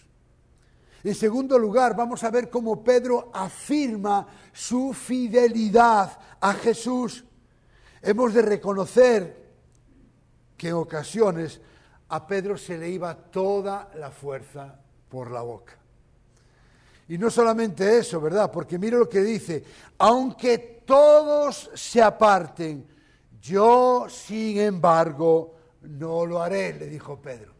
En 1.05 1.15
segundo 1.15 1.59
lugar, 1.59 1.97
vamos 1.97 2.23
a 2.23 2.31
ver 2.31 2.49
cómo 2.49 2.83
Pedro 2.85 3.31
afirma 3.35 4.27
su 4.53 4.93
fidelidad 4.93 6.17
a 6.41 6.55
Jesús. 6.55 7.25
Hemos 8.01 8.33
de 8.35 8.43
reconocer 8.43 9.43
que 10.57 10.69
en 10.69 10.75
ocasiones 10.75 11.61
a 12.09 12.25
Pedro 12.27 12.57
se 12.57 12.79
le 12.79 12.89
iba 12.89 13.15
toda 13.17 13.91
la 13.97 14.11
fuerza 14.11 14.79
por 15.09 15.31
la 15.31 15.43
boca. 15.43 15.77
Y 17.09 17.19
no 17.19 17.31
solamente 17.31 17.99
eso, 17.99 18.21
¿verdad? 18.21 18.51
Porque 18.51 18.79
mire 18.79 18.97
lo 18.97 19.09
que 19.09 19.23
dice, 19.23 19.65
aunque 19.99 20.83
todos 20.87 21.71
se 21.75 22.01
aparten, 22.01 22.87
yo 23.41 24.07
sin 24.09 24.59
embargo 24.61 25.57
no 25.83 26.25
lo 26.25 26.41
haré, 26.41 26.75
le 26.75 26.87
dijo 26.87 27.21
Pedro. 27.21 27.53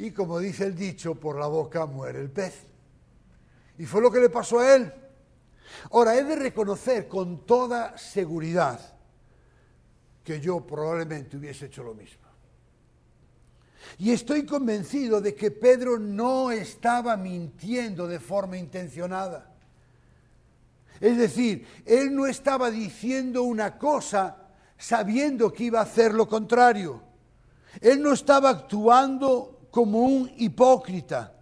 Y 0.00 0.12
como 0.12 0.38
dice 0.38 0.64
el 0.64 0.74
dicho, 0.74 1.14
por 1.14 1.38
la 1.38 1.46
boca 1.46 1.84
muere 1.84 2.20
el 2.20 2.30
pez. 2.30 2.54
Y 3.76 3.84
fue 3.84 4.00
lo 4.00 4.10
que 4.10 4.18
le 4.18 4.30
pasó 4.30 4.60
a 4.60 4.74
él. 4.74 4.90
Ahora, 5.90 6.16
he 6.16 6.24
de 6.24 6.36
reconocer 6.36 7.06
con 7.06 7.44
toda 7.44 7.98
seguridad 7.98 8.80
que 10.24 10.40
yo 10.40 10.66
probablemente 10.66 11.36
hubiese 11.36 11.66
hecho 11.66 11.82
lo 11.82 11.92
mismo. 11.92 12.26
Y 13.98 14.12
estoy 14.12 14.46
convencido 14.46 15.20
de 15.20 15.34
que 15.34 15.50
Pedro 15.50 15.98
no 15.98 16.50
estaba 16.50 17.18
mintiendo 17.18 18.06
de 18.08 18.20
forma 18.20 18.56
intencionada. 18.56 19.52
Es 20.98 21.18
decir, 21.18 21.66
él 21.84 22.14
no 22.14 22.26
estaba 22.26 22.70
diciendo 22.70 23.42
una 23.42 23.76
cosa 23.76 24.48
sabiendo 24.78 25.52
que 25.52 25.64
iba 25.64 25.80
a 25.80 25.82
hacer 25.82 26.14
lo 26.14 26.26
contrario. 26.26 27.02
Él 27.82 28.02
no 28.02 28.14
estaba 28.14 28.48
actuando 28.48 29.59
como 29.70 30.00
un 30.00 30.30
hipócrita. 30.36 31.34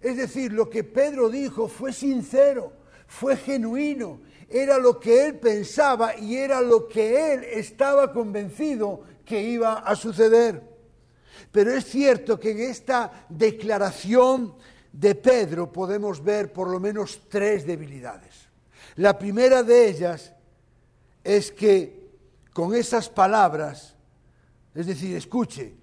Es 0.00 0.16
decir, 0.16 0.52
lo 0.52 0.70
que 0.70 0.84
Pedro 0.84 1.28
dijo 1.28 1.68
fue 1.68 1.92
sincero, 1.92 2.72
fue 3.06 3.36
genuino, 3.36 4.20
era 4.48 4.78
lo 4.78 4.98
que 4.98 5.26
él 5.26 5.38
pensaba 5.38 6.16
y 6.16 6.36
era 6.36 6.60
lo 6.60 6.88
que 6.88 7.34
él 7.34 7.44
estaba 7.44 8.12
convencido 8.12 9.02
que 9.24 9.42
iba 9.42 9.74
a 9.74 9.94
suceder. 9.94 10.62
Pero 11.52 11.72
es 11.72 11.84
cierto 11.84 12.38
que 12.38 12.50
en 12.52 12.60
esta 12.60 13.26
declaración 13.28 14.54
de 14.92 15.14
Pedro 15.14 15.72
podemos 15.72 16.22
ver 16.22 16.52
por 16.52 16.68
lo 16.68 16.80
menos 16.80 17.22
tres 17.28 17.66
debilidades. 17.66 18.48
La 18.96 19.18
primera 19.18 19.62
de 19.62 19.88
ellas 19.88 20.32
es 21.22 21.52
que 21.52 22.00
con 22.52 22.74
esas 22.74 23.08
palabras, 23.08 23.94
es 24.74 24.86
decir, 24.86 25.16
escuche, 25.16 25.74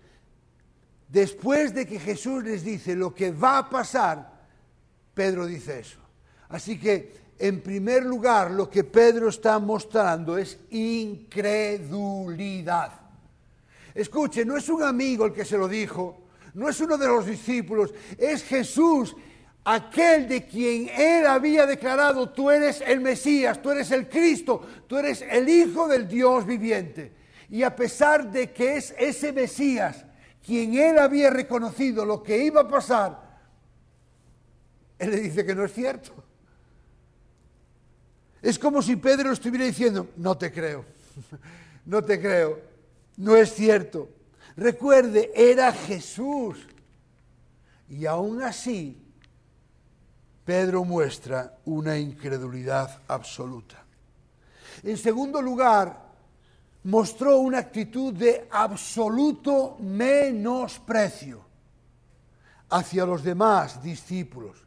después 1.08 1.74
de 1.74 1.86
que 1.86 1.98
Jesús 2.00 2.44
les 2.44 2.64
dice 2.64 2.96
lo 2.96 3.14
que 3.14 3.32
va 3.32 3.60
a 3.60 3.70
pasar, 3.70 4.34
Pedro 5.14 5.46
dice 5.46 5.80
eso. 5.80 6.00
Así 6.50 6.78
que, 6.80 7.28
en 7.40 7.62
primer 7.62 8.04
lugar, 8.06 8.52
lo 8.52 8.70
que 8.70 8.84
Pedro 8.84 9.30
está 9.30 9.58
mostrando 9.60 10.38
es 10.38 10.60
incredulidad. 10.72 12.92
Escuche, 13.94 14.44
no 14.46 14.58
es 14.58 14.68
un 14.70 14.84
amigo 14.84 15.26
el 15.26 15.34
que 15.34 15.46
se 15.46 15.58
lo 15.58 15.68
dijo, 15.68 16.24
no 16.54 16.70
es 16.70 16.80
uno 16.80 16.98
de 16.98 17.08
los 17.08 17.26
discípulos, 17.26 17.94
es 18.18 18.44
Jesús 18.44 19.16
aquel 19.68 20.30
de 20.30 20.46
quien 20.46 20.90
él 20.90 21.28
había 21.28 21.66
declarado, 21.66 22.30
tú 22.30 22.50
eres 22.50 22.82
el 22.86 23.02
Mesías, 23.02 23.62
tú 23.62 23.72
eres 23.72 23.92
el 23.92 24.08
Cristo, 24.08 24.66
tú 24.88 24.98
eres 24.98 25.22
el 25.22 25.50
Hijo 25.50 25.90
del 25.90 26.08
Dios 26.08 26.46
viviente. 26.46 27.12
Y 27.50 27.64
a 27.64 27.76
pesar 27.76 28.32
de 28.32 28.52
que 28.52 28.78
es 28.78 28.96
ese 28.98 29.34
Mesías 29.34 30.06
quien 30.48 30.76
él 30.76 30.98
había 30.98 31.30
reconocido 31.30 32.06
lo 32.06 32.24
que 32.24 32.46
iba 32.46 32.62
a 32.62 32.68
pasar, 32.70 33.22
él 34.98 35.12
le 35.12 35.20
dice 35.20 35.46
que 35.46 35.54
no 35.54 35.66
es 35.66 35.74
cierto. 35.74 36.14
Es 38.42 38.58
como 38.58 38.82
si 38.82 38.96
Pedro 38.96 39.34
estuviera 39.34 39.66
diciendo, 39.66 40.08
no 40.16 40.38
te 40.38 40.50
creo, 40.54 40.86
no 41.86 42.02
te 42.02 42.22
creo, 42.22 42.62
no 43.18 43.36
es 43.36 43.54
cierto. 43.54 44.08
Recuerde, 44.56 45.34
era 45.36 45.74
Jesús. 45.74 46.58
Y 47.90 48.06
aún 48.06 48.42
así, 48.42 49.04
Pedro 50.46 50.86
muestra 50.86 51.58
una 51.66 51.98
incredulidad 51.98 53.02
absoluta. 53.10 53.84
En 54.82 54.96
segundo 54.96 55.42
lugar, 55.42 56.07
mostró 56.88 57.40
una 57.40 57.58
actitud 57.58 58.14
de 58.14 58.48
absoluto 58.50 59.76
menosprecio 59.80 61.42
hacia 62.70 63.06
los 63.06 63.24
demás 63.24 63.84
discípulos. 63.84 64.66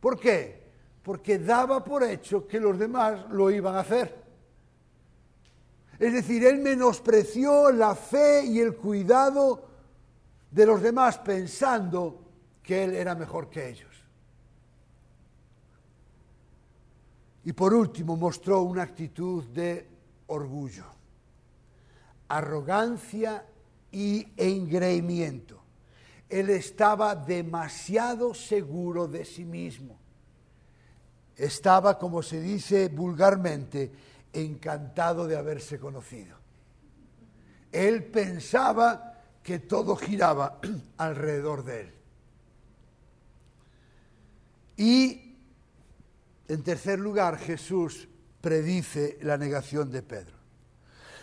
¿Por 0.00 0.18
qué? 0.18 0.60
Porque 1.04 1.38
daba 1.38 1.84
por 1.84 2.02
hecho 2.02 2.48
que 2.48 2.58
los 2.58 2.76
demás 2.76 3.30
lo 3.30 3.48
iban 3.48 3.76
a 3.76 3.80
hacer. 3.80 4.24
Es 6.00 6.12
decir, 6.12 6.44
él 6.44 6.58
menospreció 6.58 7.70
la 7.70 7.94
fe 7.94 8.44
y 8.46 8.58
el 8.58 8.74
cuidado 8.74 9.68
de 10.50 10.66
los 10.66 10.82
demás 10.82 11.18
pensando 11.18 12.24
que 12.60 12.82
él 12.82 12.94
era 12.96 13.14
mejor 13.14 13.48
que 13.48 13.68
ellos. 13.68 13.94
Y 17.44 17.52
por 17.52 17.72
último 17.72 18.16
mostró 18.16 18.62
una 18.62 18.82
actitud 18.82 19.44
de 19.44 19.97
orgullo, 20.28 20.84
arrogancia 22.28 23.44
y 23.90 24.26
engreimiento. 24.36 25.60
Él 26.28 26.50
estaba 26.50 27.14
demasiado 27.14 28.34
seguro 28.34 29.08
de 29.08 29.24
sí 29.24 29.44
mismo. 29.44 29.98
Estaba, 31.36 31.98
como 31.98 32.22
se 32.22 32.40
dice 32.40 32.88
vulgarmente, 32.88 33.90
encantado 34.32 35.26
de 35.26 35.36
haberse 35.36 35.78
conocido. 35.78 36.36
Él 37.72 38.04
pensaba 38.04 39.14
que 39.42 39.58
todo 39.60 39.96
giraba 39.96 40.60
alrededor 40.98 41.64
de 41.64 41.80
él. 41.80 41.94
Y 44.76 45.36
en 46.48 46.62
tercer 46.62 46.98
lugar, 46.98 47.38
Jesús 47.38 48.08
predice 48.40 49.18
la 49.22 49.36
negación 49.36 49.90
de 49.90 50.02
Pedro. 50.02 50.36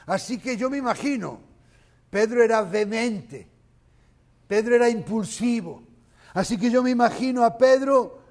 Así 0.05 0.37
que 0.37 0.57
yo 0.57 0.69
me 0.69 0.77
imagino, 0.77 1.39
Pedro 2.09 2.43
era 2.43 2.61
vehemente, 2.61 3.47
Pedro 4.47 4.75
era 4.75 4.89
impulsivo. 4.89 5.83
Así 6.33 6.57
que 6.57 6.69
yo 6.69 6.83
me 6.83 6.91
imagino 6.91 7.43
a 7.43 7.57
Pedro, 7.57 8.21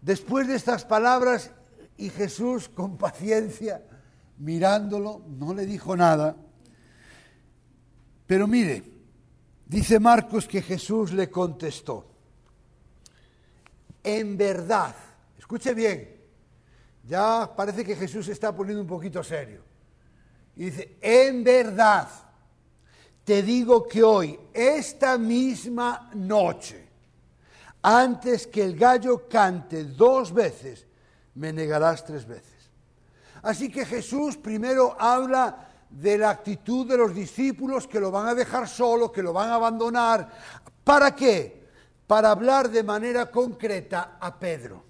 después 0.00 0.46
de 0.46 0.54
estas 0.54 0.84
palabras, 0.84 1.50
y 1.96 2.10
Jesús 2.10 2.68
con 2.68 2.98
paciencia, 2.98 3.82
mirándolo, 4.38 5.22
no 5.26 5.54
le 5.54 5.64
dijo 5.64 5.96
nada. 5.96 6.36
Pero 8.26 8.46
mire, 8.46 8.82
dice 9.66 9.98
Marcos 9.98 10.46
que 10.46 10.60
Jesús 10.60 11.12
le 11.12 11.30
contestó, 11.30 12.12
en 14.04 14.36
verdad, 14.36 14.94
Escuche 15.46 15.74
bien, 15.74 16.15
ya 17.06 17.50
parece 17.54 17.84
que 17.84 17.96
Jesús 17.96 18.26
se 18.26 18.32
está 18.32 18.54
poniendo 18.54 18.82
un 18.82 18.88
poquito 18.88 19.22
serio. 19.22 19.62
Y 20.56 20.66
dice, 20.66 20.96
en 21.00 21.44
verdad, 21.44 22.08
te 23.24 23.42
digo 23.42 23.86
que 23.86 24.02
hoy, 24.02 24.38
esta 24.52 25.18
misma 25.18 26.10
noche, 26.14 26.88
antes 27.82 28.46
que 28.46 28.62
el 28.62 28.76
gallo 28.76 29.28
cante 29.28 29.84
dos 29.84 30.32
veces, 30.32 30.86
me 31.34 31.52
negarás 31.52 32.04
tres 32.04 32.26
veces. 32.26 32.70
Así 33.42 33.70
que 33.70 33.84
Jesús 33.84 34.36
primero 34.36 34.96
habla 34.98 35.68
de 35.90 36.18
la 36.18 36.30
actitud 36.30 36.88
de 36.88 36.96
los 36.96 37.14
discípulos 37.14 37.86
que 37.86 38.00
lo 38.00 38.10
van 38.10 38.26
a 38.26 38.34
dejar 38.34 38.68
solo, 38.68 39.12
que 39.12 39.22
lo 39.22 39.32
van 39.32 39.50
a 39.50 39.54
abandonar. 39.54 40.28
¿Para 40.82 41.14
qué? 41.14 41.64
Para 42.06 42.30
hablar 42.30 42.70
de 42.70 42.82
manera 42.82 43.30
concreta 43.30 44.16
a 44.18 44.36
Pedro. 44.36 44.82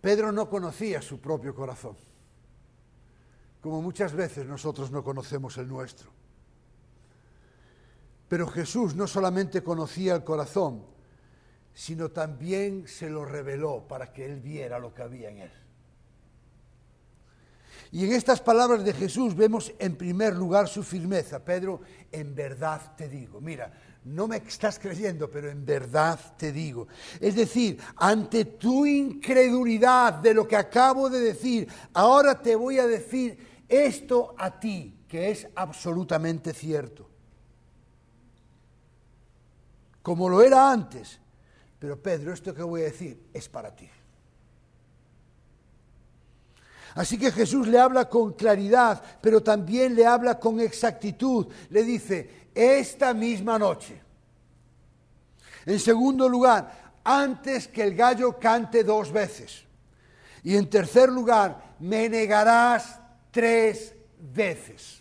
Pedro 0.00 0.32
no 0.32 0.48
conocía 0.48 1.02
su 1.02 1.20
propio 1.20 1.54
corazón, 1.54 1.96
como 3.60 3.82
muchas 3.82 4.14
veces 4.14 4.46
nosotros 4.46 4.90
no 4.90 5.04
conocemos 5.04 5.58
el 5.58 5.68
nuestro. 5.68 6.10
Pero 8.28 8.46
Jesús 8.46 8.94
no 8.94 9.06
solamente 9.06 9.62
conocía 9.62 10.14
el 10.14 10.24
corazón, 10.24 10.84
sino 11.74 12.10
también 12.10 12.86
se 12.86 13.10
lo 13.10 13.24
reveló 13.24 13.86
para 13.86 14.12
que 14.12 14.24
él 14.24 14.40
viera 14.40 14.78
lo 14.78 14.94
que 14.94 15.02
había 15.02 15.30
en 15.30 15.38
él. 15.38 15.52
Y 17.92 18.04
en 18.04 18.12
estas 18.12 18.40
palabras 18.40 18.84
de 18.84 18.92
Jesús 18.92 19.34
vemos 19.34 19.72
en 19.78 19.96
primer 19.96 20.34
lugar 20.34 20.68
su 20.68 20.84
firmeza. 20.84 21.44
Pedro, 21.44 21.80
en 22.12 22.34
verdad 22.34 22.94
te 22.96 23.08
digo, 23.08 23.40
mira, 23.40 23.72
no 24.04 24.26
me 24.26 24.38
estás 24.38 24.78
creyendo, 24.78 25.30
pero 25.30 25.50
en 25.50 25.64
verdad 25.64 26.18
te 26.36 26.52
digo. 26.52 26.88
Es 27.20 27.34
decir, 27.34 27.78
ante 27.96 28.44
tu 28.44 28.86
incredulidad 28.86 30.14
de 30.14 30.34
lo 30.34 30.48
que 30.48 30.56
acabo 30.56 31.10
de 31.10 31.20
decir, 31.20 31.68
ahora 31.92 32.40
te 32.40 32.56
voy 32.56 32.78
a 32.78 32.86
decir 32.86 33.64
esto 33.68 34.34
a 34.38 34.58
ti, 34.58 35.04
que 35.06 35.30
es 35.30 35.46
absolutamente 35.54 36.54
cierto. 36.54 37.08
Como 40.02 40.28
lo 40.28 40.42
era 40.42 40.72
antes. 40.72 41.20
Pero 41.78 42.00
Pedro, 42.00 42.32
esto 42.32 42.54
que 42.54 42.62
voy 42.62 42.82
a 42.82 42.84
decir 42.84 43.22
es 43.32 43.48
para 43.48 43.74
ti. 43.74 43.88
Así 46.94 47.18
que 47.18 47.30
Jesús 47.30 47.68
le 47.68 47.78
habla 47.78 48.08
con 48.08 48.32
claridad, 48.32 49.02
pero 49.20 49.42
también 49.42 49.94
le 49.94 50.06
habla 50.06 50.38
con 50.38 50.60
exactitud. 50.60 51.46
Le 51.70 51.84
dice, 51.84 52.48
esta 52.54 53.14
misma 53.14 53.58
noche. 53.58 54.00
En 55.66 55.78
segundo 55.78 56.28
lugar, 56.28 56.92
antes 57.04 57.68
que 57.68 57.82
el 57.82 57.94
gallo 57.94 58.38
cante 58.38 58.82
dos 58.82 59.12
veces. 59.12 59.64
Y 60.42 60.56
en 60.56 60.68
tercer 60.68 61.10
lugar, 61.10 61.76
me 61.80 62.08
negarás 62.08 62.98
tres 63.30 63.94
veces. 64.18 65.00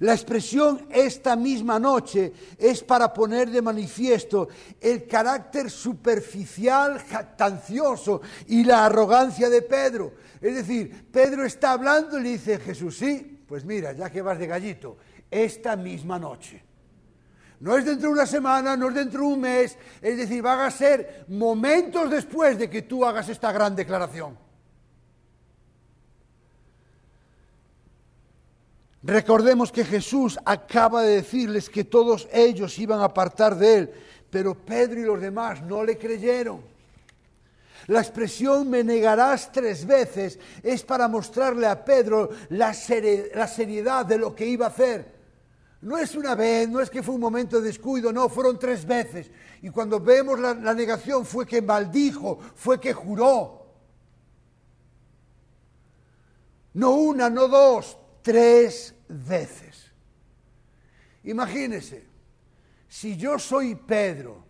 La 0.00 0.12
expresión 0.12 0.86
esta 0.90 1.34
misma 1.34 1.78
noche 1.78 2.32
es 2.58 2.82
para 2.82 3.12
poner 3.12 3.50
de 3.50 3.62
manifiesto 3.62 4.48
el 4.80 5.06
carácter 5.06 5.70
superficial, 5.70 7.02
jactancioso 7.08 8.20
y 8.48 8.64
la 8.64 8.84
arrogancia 8.84 9.48
de 9.48 9.62
Pedro. 9.62 10.12
Es 10.40 10.54
decir, 10.54 11.06
Pedro 11.10 11.44
está 11.44 11.72
hablando 11.72 12.18
y 12.18 12.22
le 12.22 12.28
dice 12.30 12.58
Jesús, 12.58 12.96
sí, 12.96 13.44
pues 13.46 13.64
mira, 13.64 13.92
ya 13.92 14.10
que 14.10 14.22
vas 14.22 14.38
de 14.38 14.46
gallito, 14.46 14.98
esta 15.30 15.76
misma 15.76 16.18
noche. 16.18 16.62
No 17.60 17.76
es 17.76 17.84
dentro 17.84 18.08
de 18.08 18.14
una 18.14 18.26
semana, 18.26 18.76
no 18.76 18.88
es 18.88 18.94
dentro 18.94 19.20
de 19.20 19.26
un 19.26 19.40
mes, 19.40 19.76
es 20.00 20.16
decir, 20.16 20.42
van 20.42 20.60
a 20.60 20.70
ser 20.70 21.24
momentos 21.28 22.08
después 22.08 22.56
de 22.56 22.70
que 22.70 22.82
tú 22.82 23.04
hagas 23.04 23.28
esta 23.28 23.50
gran 23.50 23.74
declaración. 23.74 24.38
Recordemos 29.02 29.72
que 29.72 29.84
Jesús 29.84 30.38
acaba 30.44 31.02
de 31.02 31.16
decirles 31.16 31.70
que 31.70 31.84
todos 31.84 32.28
ellos 32.32 32.78
iban 32.78 33.00
a 33.00 33.04
apartar 33.04 33.56
de 33.56 33.76
él, 33.76 33.90
pero 34.30 34.54
Pedro 34.54 35.00
y 35.00 35.04
los 35.04 35.20
demás 35.20 35.62
no 35.62 35.82
le 35.82 35.96
creyeron. 35.96 36.77
La 37.88 38.00
expresión 38.00 38.68
me 38.68 38.84
negarás 38.84 39.50
tres 39.50 39.86
veces 39.86 40.38
es 40.62 40.82
para 40.82 41.08
mostrarle 41.08 41.66
a 41.66 41.82
Pedro 41.82 42.28
la, 42.50 42.74
seriedad 42.74 44.04
de 44.04 44.18
lo 44.18 44.34
que 44.34 44.46
iba 44.46 44.66
a 44.66 44.68
hacer. 44.68 45.16
No 45.80 45.96
es 45.96 46.14
una 46.14 46.34
vez, 46.34 46.68
no 46.68 46.80
es 46.80 46.90
que 46.90 47.02
fue 47.02 47.14
un 47.14 47.20
momento 47.22 47.58
de 47.60 47.68
descuido, 47.68 48.12
no, 48.12 48.28
fueron 48.28 48.58
tres 48.58 48.84
veces. 48.84 49.30
Y 49.62 49.70
cuando 49.70 50.00
vemos 50.00 50.38
la, 50.38 50.52
negación 50.74 51.24
fue 51.24 51.46
que 51.46 51.62
maldijo, 51.62 52.38
fue 52.56 52.78
que 52.78 52.92
juró. 52.92 53.66
No 56.74 56.90
una, 56.90 57.30
no 57.30 57.48
dos, 57.48 57.96
tres 58.20 58.94
veces. 59.08 59.90
Imagínese, 61.24 62.04
si 62.86 63.16
yo 63.16 63.38
soy 63.38 63.76
Pedro 63.76 64.47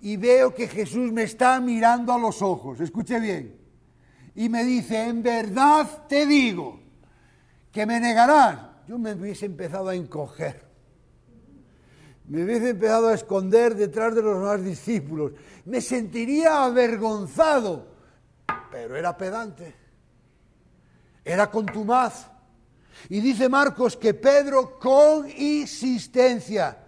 y 0.00 0.16
veo 0.16 0.54
que 0.54 0.68
Jesús 0.68 1.12
me 1.12 1.22
está 1.22 1.60
mirando 1.60 2.12
a 2.12 2.18
los 2.18 2.42
ojos, 2.42 2.80
escuche 2.80 3.18
bien, 3.20 3.56
y 4.34 4.48
me 4.48 4.64
dice, 4.64 5.06
en 5.06 5.22
verdad 5.22 6.06
te 6.08 6.26
digo 6.26 6.80
que 7.72 7.86
me 7.86 8.00
negarás, 8.00 8.58
yo 8.86 8.98
me 8.98 9.12
hubiese 9.12 9.46
empezado 9.46 9.88
a 9.88 9.94
encoger, 9.94 10.64
me 12.26 12.44
hubiese 12.44 12.70
empezado 12.70 13.08
a 13.08 13.14
esconder 13.14 13.74
detrás 13.74 14.14
de 14.14 14.22
los 14.22 14.38
demás 14.38 14.64
discípulos, 14.64 15.32
me 15.64 15.80
sentiría 15.80 16.64
avergonzado, 16.64 17.94
pero 18.70 18.96
era 18.96 19.16
pedante, 19.16 19.74
era 21.24 21.50
contumaz. 21.50 22.30
Y 23.08 23.20
dice 23.20 23.48
Marcos 23.48 23.96
que 23.96 24.14
Pedro 24.14 24.78
con 24.78 25.28
insistencia, 25.30 26.83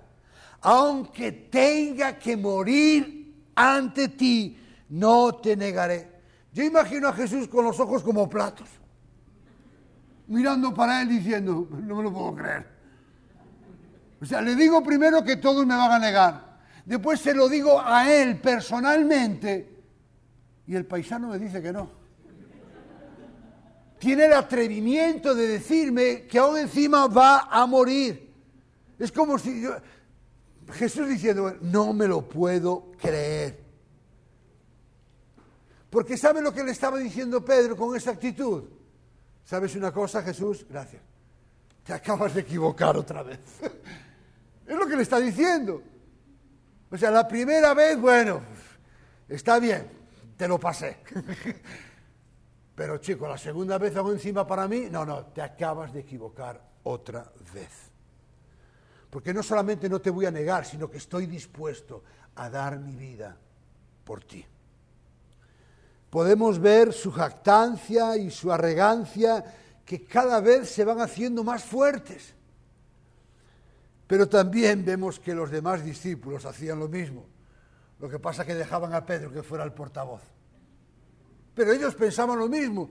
aunque 0.69 1.31
tenga 1.31 2.19
que 2.19 2.37
morir 2.37 3.53
ante 3.55 4.09
ti, 4.09 4.59
no 4.89 5.37
te 5.37 5.57
negaré. 5.57 6.11
Yo 6.53 6.65
imagino 6.65 7.07
a 7.07 7.13
Jesús 7.13 7.47
con 7.47 7.65
los 7.65 7.79
ojos 7.79 8.03
como 8.03 8.29
platos, 8.29 8.69
mirando 10.27 10.75
para 10.75 11.03
él 11.03 11.09
diciendo, 11.09 11.69
no 11.71 11.95
me 11.95 12.03
lo 12.03 12.13
puedo 12.13 12.35
creer. 12.35 12.67
O 14.21 14.27
sea, 14.27 14.41
le 14.41 14.57
digo 14.57 14.83
primero 14.83 15.23
que 15.23 15.37
todos 15.37 15.65
me 15.65 15.77
van 15.77 15.93
a 15.93 15.99
negar, 16.01 16.59
después 16.85 17.21
se 17.21 17.33
lo 17.33 17.49
digo 17.49 17.81
a 17.81 18.13
él 18.13 18.41
personalmente 18.41 19.73
y 20.67 20.75
el 20.75 20.85
paisano 20.85 21.29
me 21.29 21.39
dice 21.39 21.63
que 21.63 21.73
no 21.73 21.91
tiene 24.01 24.27
el 24.27 24.33
atrevimiento 24.33 25.33
de 25.33 25.47
decirme 25.47 26.27
que 26.27 26.41
aún 26.41 26.59
encima 26.59 27.07
va 27.07 27.49
a 27.51 27.65
morir. 27.67 28.33
Es 28.99 29.13
como 29.13 29.39
si 29.39 29.63
yo, 29.63 29.71
Jesús 30.73 31.09
diciendo, 31.09 31.57
no 31.61 31.93
me 31.93 32.09
lo 32.09 32.29
puedo 32.29 32.93
creer. 33.01 33.65
Porque 35.91 36.17
¿sabe 36.17 36.43
lo 36.43 36.53
que 36.53 36.65
le 36.65 36.73
estaba 36.73 36.99
diciendo 36.99 37.45
Pedro 37.45 37.77
con 37.77 37.97
esa 37.97 38.11
actitud? 38.11 38.65
¿Sabes 39.45 39.77
una 39.77 39.93
cosa, 39.93 40.23
Jesús? 40.23 40.67
Gracias. 40.69 41.03
Te 41.85 41.93
acabas 41.93 42.35
de 42.35 42.41
equivocar 42.41 42.97
otra 42.97 43.23
vez. 43.23 43.39
es 44.67 44.77
lo 44.77 44.87
que 44.87 44.97
le 44.97 45.03
está 45.03 45.21
diciendo. 45.21 45.83
O 46.91 46.97
sea, 46.97 47.11
la 47.11 47.27
primera 47.27 47.73
vez, 47.73 47.99
bueno, 47.99 48.41
está 49.29 49.59
bien, 49.59 49.89
te 50.37 50.49
lo 50.49 50.59
pasé. 50.59 50.99
Pero 52.75 52.99
chico, 52.99 53.27
la 53.27 53.39
segunda 53.39 53.79
vez 53.79 53.97
hago 53.97 54.13
encima 54.13 54.47
para 54.47 54.69
mí, 54.69 54.89
no, 54.91 55.05
no, 55.07 55.27
te 55.27 55.41
acabas 55.41 55.93
de 55.93 56.01
equivocar 56.01 56.61
otra 56.83 57.33
vez. 57.55 57.86
Porque 59.17 59.33
no 59.33 59.43
solamente 59.43 59.89
no 59.89 59.99
te 59.99 60.11
voy 60.11 60.27
a 60.27 60.31
negar, 60.31 60.67
sino 60.67 60.91
que 60.91 60.99
estoy 60.99 61.25
dispuesto 61.25 62.03
a 62.35 62.51
dar 62.51 62.79
mi 62.79 62.95
vida 62.95 63.35
por 64.05 64.23
ti. 64.23 64.45
Podemos 66.11 66.59
ver 66.59 66.93
su 66.93 67.11
jactancia 67.11 68.15
y 68.19 68.31
su 68.31 68.53
arrogancia 68.53 69.43
que 69.87 70.05
cada 70.05 70.39
vez 70.41 70.69
se 70.69 70.85
van 70.85 71.01
haciendo 71.01 71.43
más 71.43 71.65
fuertes. 71.65 72.35
Pero 74.07 74.29
también 74.29 74.85
vemos 74.85 75.19
que 75.19 75.35
los 75.35 75.51
demás 75.51 75.83
discípulos 75.83 76.45
hacían 76.45 76.79
lo 76.79 76.89
mismo. 76.89 77.25
Lo 77.99 78.11
que 78.11 78.19
pasa 78.19 78.43
es 78.43 78.49
que 78.49 78.55
dejaban 78.55 78.93
a 78.93 79.07
Pedro 79.07 79.33
que 79.33 79.43
fuera 79.43 79.65
el 79.65 79.73
portavoz. 79.73 80.21
Pero 81.55 81.73
ellos 81.73 81.95
pensaban 81.95 82.39
lo 82.39 82.51
mismo. 82.51 82.91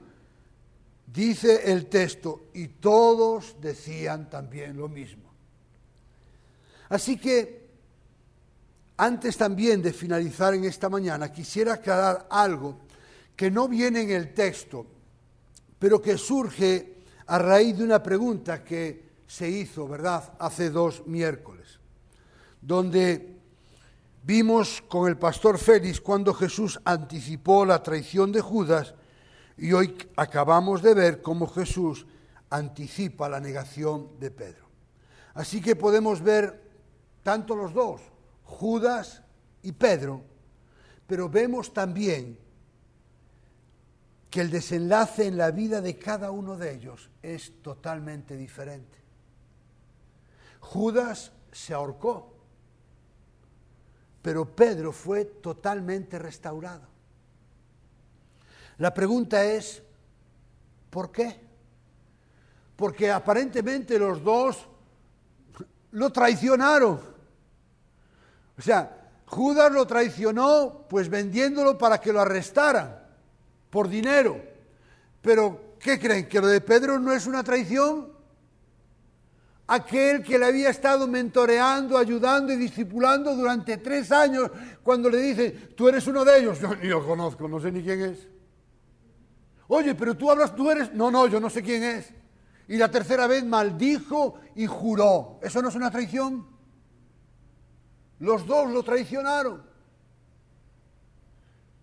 Dice 1.05 1.71
el 1.71 1.85
texto, 1.85 2.47
y 2.55 2.69
todos 2.69 3.57
decían 3.61 4.27
también 4.27 4.75
lo 4.75 4.89
mismo. 4.89 5.24
Así 6.89 7.17
que, 7.17 7.65
antes 8.97 9.37
también 9.37 9.81
de 9.81 9.93
finalizar 9.93 10.53
en 10.53 10.65
esta 10.65 10.89
mañana, 10.89 11.31
quisiera 11.31 11.73
aclarar 11.73 12.27
algo 12.29 12.79
que 13.35 13.51
no 13.51 13.67
viene 13.67 14.01
en 14.01 14.11
el 14.11 14.33
texto, 14.33 14.85
pero 15.77 16.01
que 16.01 16.17
surge 16.17 16.95
a 17.27 17.37
raíz 17.37 17.77
de 17.77 17.83
una 17.83 18.01
pregunta 18.01 18.63
que 18.63 19.05
se 19.27 19.49
hizo, 19.49 19.87
¿verdad?, 19.87 20.33
hace 20.39 20.69
dos 20.69 21.05
miércoles, 21.07 21.79
donde 22.61 23.35
Vimos 24.25 24.83
con 24.87 25.07
el 25.07 25.19
pastor 25.19 25.59
Félix 25.59 26.01
cuando 26.01 26.33
Jesús 26.33 26.79
anticipó 26.83 27.63
la 27.63 27.83
traición 27.83 28.31
de 28.31 28.41
Judas 28.41 28.95
y 29.55 29.71
hoy 29.71 29.95
acabamos 30.15 30.81
de 30.81 30.95
ver 30.95 31.21
cómo 31.21 31.45
Jesús 31.45 32.07
anticipa 32.49 33.29
la 33.29 33.39
negación 33.39 34.19
de 34.19 34.31
Pedro. 34.31 34.65
Así 35.35 35.61
que 35.61 35.75
podemos 35.75 36.23
ver 36.23 36.64
tanto 37.25 37.55
los 37.55 37.73
dos, 37.73 38.01
Judas 38.43 39.23
y 39.63 39.71
Pedro, 39.71 40.21
pero 41.07 41.27
vemos 41.27 41.73
también 41.73 42.37
que 44.29 44.41
el 44.41 44.51
desenlace 44.51 45.25
en 45.25 45.37
la 45.37 45.49
vida 45.49 45.81
de 45.81 45.97
cada 45.97 46.29
uno 46.29 46.55
de 46.55 46.75
ellos 46.75 47.09
es 47.23 47.63
totalmente 47.63 48.37
diferente. 48.37 48.99
Judas 50.59 51.31
se 51.51 51.73
ahorcó 51.73 52.35
pero 54.25 54.43
Pedro 54.55 54.91
fue 54.91 55.25
totalmente 55.25 56.17
restaurado. 56.17 56.81
La 58.79 58.91
pregunta 58.91 59.45
es, 59.45 59.83
¿por 60.89 61.11
qué? 61.11 61.39
Porque 62.75 63.11
aparentemente 63.11 63.99
los 63.99 64.23
dos 64.23 64.67
lo 65.91 66.11
traicionaron. 66.11 66.99
O 68.57 68.61
sea, 68.61 69.11
Judas 69.25 69.71
lo 69.71 69.85
traicionó 69.87 70.85
pues 70.89 71.09
vendiéndolo 71.09 71.77
para 71.77 71.99
que 71.99 72.13
lo 72.13 72.21
arrestaran 72.21 72.99
por 73.69 73.89
dinero. 73.89 74.41
Pero, 75.21 75.75
¿qué 75.79 75.99
creen? 75.99 76.27
¿Que 76.27 76.39
lo 76.39 76.47
de 76.47 76.61
Pedro 76.61 76.99
no 76.99 77.11
es 77.11 77.25
una 77.25 77.43
traición? 77.43 78.15
aquel 79.67 80.23
que 80.23 80.37
le 80.37 80.45
había 80.45 80.69
estado 80.69 81.07
mentoreando, 81.07 81.97
ayudando 81.97 82.53
y 82.53 82.57
discipulando 82.57 83.35
durante 83.35 83.77
tres 83.77 84.11
años, 84.11 84.51
cuando 84.83 85.09
le 85.09 85.17
dice, 85.17 85.51
tú 85.75 85.87
eres 85.87 86.05
uno 86.07 86.23
de 86.23 86.39
ellos, 86.39 86.59
yo 86.59 86.75
ni 86.75 86.87
lo 86.87 87.05
conozco, 87.05 87.47
no 87.47 87.59
sé 87.59 87.71
ni 87.71 87.81
quién 87.81 88.01
es. 88.01 88.27
Oye, 89.67 89.95
pero 89.95 90.15
tú 90.15 90.29
hablas, 90.29 90.55
tú 90.55 90.69
eres, 90.69 90.93
no, 90.93 91.09
no, 91.09 91.27
yo 91.27 91.39
no 91.39 91.49
sé 91.49 91.63
quién 91.63 91.83
es. 91.83 92.13
Y 92.67 92.77
la 92.77 92.89
tercera 92.89 93.27
vez 93.27 93.43
maldijo 93.43 94.35
y 94.55 94.67
juró. 94.67 95.39
¿Eso 95.41 95.61
no 95.61 95.69
es 95.69 95.75
una 95.75 95.89
traición? 95.89 96.45
Los 98.19 98.45
dos 98.45 98.71
lo 98.71 98.83
traicionaron. 98.83 99.63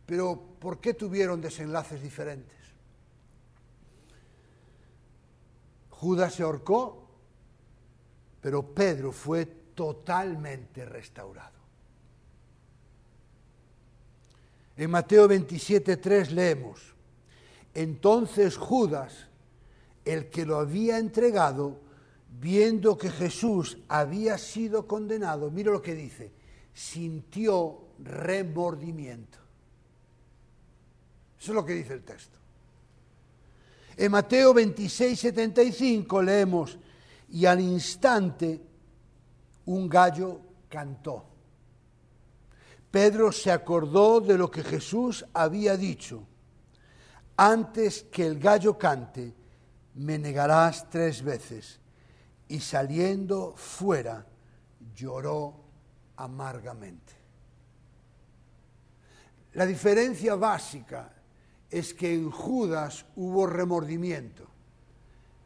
Pero 0.07 0.57
¿por 0.59 0.81
qué 0.81 0.95
tuvieron 0.95 1.41
desenlaces 1.41 2.03
diferentes? 2.03 2.57
Judas 5.91 6.35
se 6.35 6.43
ahorcó 6.43 7.03
pero 8.43 8.75
Pedro 8.75 9.13
fue 9.13 9.47
totalmente 9.47 10.85
restaurado. 10.85 11.63
En 14.77 14.91
Mateo 14.91 15.29
27.3 15.29 16.31
leemos, 16.31 16.81
entonces 17.73 18.57
Judas, 18.57 19.29
el 20.05 20.29
que 20.29 20.45
lo 20.45 20.57
había 20.57 20.99
entregado, 20.99 21.79
viendo 22.41 22.97
que 22.97 23.11
Jesús 23.11 23.79
había 23.89 24.39
sido 24.39 24.87
condenado, 24.87 25.51
mira 25.51 25.71
lo 25.71 25.83
que 25.83 25.95
dice, 25.95 26.33
sintió 26.73 27.89
remordimiento. 27.99 29.39
Eso 31.39 31.53
es 31.53 31.55
lo 31.55 31.65
que 31.65 31.75
dice 31.75 31.95
el 31.95 32.05
texto. 32.05 32.39
En 33.97 34.11
Mateo 34.11 34.55
26, 34.55 35.19
75 35.19 36.23
leemos, 36.23 36.79
y 37.29 37.47
al 37.47 37.61
instante 37.61 38.61
un 39.67 39.89
gallo 39.89 40.41
cantó. 40.69 41.27
Pedro 42.91 43.33
se 43.33 43.51
acordó 43.51 44.21
de 44.21 44.37
lo 44.37 44.51
que 44.51 44.63
Jesús 44.63 45.25
había 45.33 45.77
dicho. 45.77 46.27
Antes 47.37 48.03
que 48.05 48.27
el 48.27 48.39
gallo 48.39 48.77
cante, 48.79 49.35
me 49.95 50.19
negarás 50.19 50.89
tres 50.91 51.23
veces. 51.23 51.82
Y 52.53 52.61
saliendo 52.61 53.55
fuera, 53.57 54.27
lloró 54.95 55.55
amargamente. 56.17 57.15
La 59.55 59.65
diferencia 59.65 60.35
básica 60.35 61.15
es 61.71 61.95
que 61.95 62.13
en 62.13 62.31
Judas 62.31 63.07
hubo 63.17 63.47
remordimiento, 63.47 64.47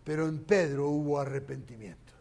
pero 0.03 0.27
en 0.27 0.42
Pedro 0.42 0.88
hubo 0.88 1.21
arrepentimiento. 1.21 2.12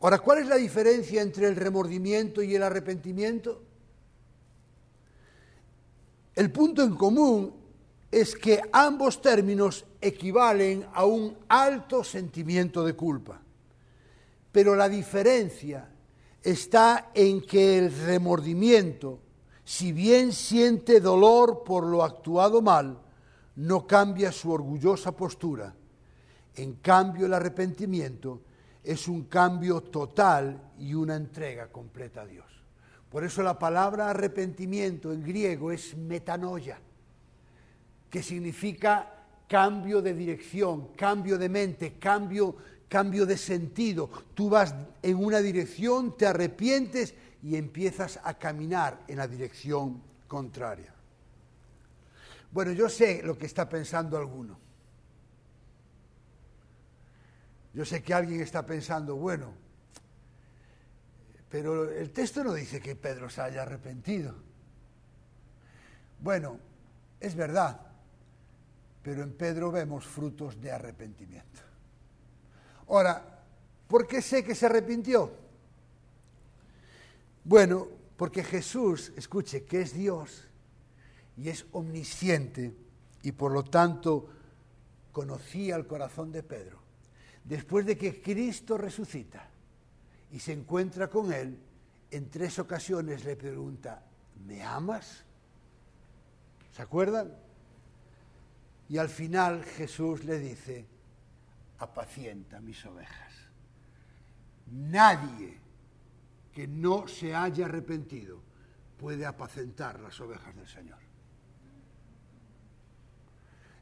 Ahora, 0.00 0.18
¿cuál 0.18 0.38
es 0.38 0.48
la 0.48 0.56
diferencia 0.56 1.22
entre 1.22 1.46
el 1.46 1.54
remordimiento 1.54 2.42
y 2.42 2.56
el 2.56 2.64
arrepentimiento? 2.64 3.62
El 6.34 6.50
punto 6.50 6.82
en 6.82 6.96
común 6.96 7.65
es 8.10 8.36
que 8.36 8.60
ambos 8.72 9.20
términos 9.20 9.84
equivalen 10.00 10.86
a 10.92 11.04
un 11.04 11.36
alto 11.48 12.04
sentimiento 12.04 12.84
de 12.84 12.94
culpa. 12.94 13.40
Pero 14.52 14.74
la 14.74 14.88
diferencia 14.88 15.88
está 16.42 17.10
en 17.12 17.40
que 17.42 17.78
el 17.78 18.06
remordimiento, 18.06 19.18
si 19.64 19.92
bien 19.92 20.32
siente 20.32 21.00
dolor 21.00 21.62
por 21.64 21.84
lo 21.84 22.04
actuado 22.04 22.62
mal, 22.62 22.98
no 23.56 23.86
cambia 23.86 24.30
su 24.30 24.50
orgullosa 24.52 25.12
postura. 25.12 25.74
En 26.54 26.74
cambio, 26.74 27.26
el 27.26 27.34
arrepentimiento 27.34 28.42
es 28.82 29.08
un 29.08 29.24
cambio 29.24 29.80
total 29.80 30.72
y 30.78 30.94
una 30.94 31.16
entrega 31.16 31.66
completa 31.72 32.22
a 32.22 32.26
Dios. 32.26 32.46
Por 33.10 33.24
eso 33.24 33.42
la 33.42 33.58
palabra 33.58 34.10
arrepentimiento 34.10 35.12
en 35.12 35.22
griego 35.22 35.72
es 35.72 35.96
metanoia, 35.96 36.78
que 38.16 38.22
significa 38.22 39.12
cambio 39.46 40.00
de 40.00 40.14
dirección, 40.14 40.94
cambio 40.96 41.36
de 41.36 41.50
mente, 41.50 41.98
cambio, 41.98 42.56
cambio 42.88 43.26
de 43.26 43.36
sentido. 43.36 44.08
Tú 44.32 44.48
vas 44.48 44.74
en 45.02 45.22
una 45.22 45.40
dirección, 45.40 46.16
te 46.16 46.24
arrepientes 46.24 47.12
y 47.42 47.56
empiezas 47.56 48.18
a 48.24 48.32
caminar 48.32 49.02
en 49.06 49.18
la 49.18 49.28
dirección 49.28 50.02
contraria. 50.26 50.94
Bueno, 52.52 52.72
yo 52.72 52.88
sé 52.88 53.20
lo 53.22 53.36
que 53.36 53.44
está 53.44 53.68
pensando 53.68 54.16
alguno. 54.16 54.58
Yo 57.74 57.84
sé 57.84 58.02
que 58.02 58.14
alguien 58.14 58.40
está 58.40 58.64
pensando, 58.64 59.16
bueno, 59.16 59.52
pero 61.50 61.90
el 61.90 62.10
texto 62.12 62.42
no 62.42 62.54
dice 62.54 62.80
que 62.80 62.96
Pedro 62.96 63.28
se 63.28 63.42
haya 63.42 63.60
arrepentido. 63.60 64.34
Bueno, 66.18 66.58
es 67.20 67.34
verdad, 67.34 67.85
pero 69.06 69.22
en 69.22 69.34
Pedro 69.34 69.70
vemos 69.70 70.04
frutos 70.04 70.60
de 70.60 70.72
arrepentimiento. 70.72 71.60
Ahora, 72.88 73.44
¿por 73.86 74.04
qué 74.04 74.20
sé 74.20 74.42
que 74.42 74.52
se 74.52 74.66
arrepintió? 74.66 75.30
Bueno, 77.44 77.86
porque 78.16 78.42
Jesús, 78.42 79.12
escuche, 79.14 79.64
que 79.64 79.82
es 79.82 79.94
Dios 79.94 80.48
y 81.36 81.50
es 81.50 81.66
omnisciente 81.70 82.74
y 83.22 83.30
por 83.30 83.52
lo 83.52 83.62
tanto 83.62 84.28
conocía 85.12 85.76
el 85.76 85.86
corazón 85.86 86.32
de 86.32 86.42
Pedro 86.42 86.80
después 87.44 87.86
de 87.86 87.96
que 87.96 88.20
Cristo 88.20 88.76
resucita 88.76 89.48
y 90.32 90.40
se 90.40 90.52
encuentra 90.52 91.08
con 91.08 91.32
él, 91.32 91.56
en 92.10 92.28
tres 92.28 92.58
ocasiones 92.58 93.24
le 93.24 93.36
pregunta, 93.36 94.02
¿me 94.44 94.64
amas? 94.64 95.22
¿Se 96.74 96.82
acuerdan? 96.82 97.45
Y 98.88 98.98
al 98.98 99.08
final 99.08 99.64
Jesús 99.64 100.24
le 100.24 100.38
dice, 100.38 100.86
apacienta 101.78 102.60
mis 102.60 102.84
ovejas. 102.84 103.32
Nadie 104.70 105.58
que 106.52 106.66
no 106.66 107.06
se 107.06 107.34
haya 107.34 107.66
arrepentido 107.66 108.40
puede 108.98 109.26
apacentar 109.26 110.00
las 110.00 110.20
ovejas 110.20 110.54
del 110.56 110.68
Señor. 110.68 110.98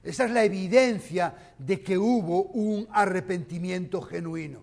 Esa 0.02 0.26
es 0.26 0.30
la 0.32 0.44
evidencia 0.44 1.54
de 1.58 1.80
que 1.80 1.96
hubo 1.96 2.42
un 2.42 2.86
arrepentimiento 2.90 4.02
genuino. 4.02 4.62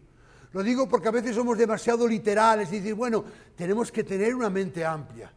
Lo 0.53 0.61
digo 0.61 0.87
porque 0.87 1.07
a 1.07 1.11
veces 1.11 1.35
somos 1.35 1.57
demasiado 1.57 2.07
literales 2.07 2.71
y 2.71 2.77
decir, 2.77 2.93
bueno, 2.93 3.23
tenemos 3.55 3.91
que 3.91 4.03
tener 4.03 4.35
una 4.35 4.49
mente 4.49 4.85
amplia. 4.85 5.31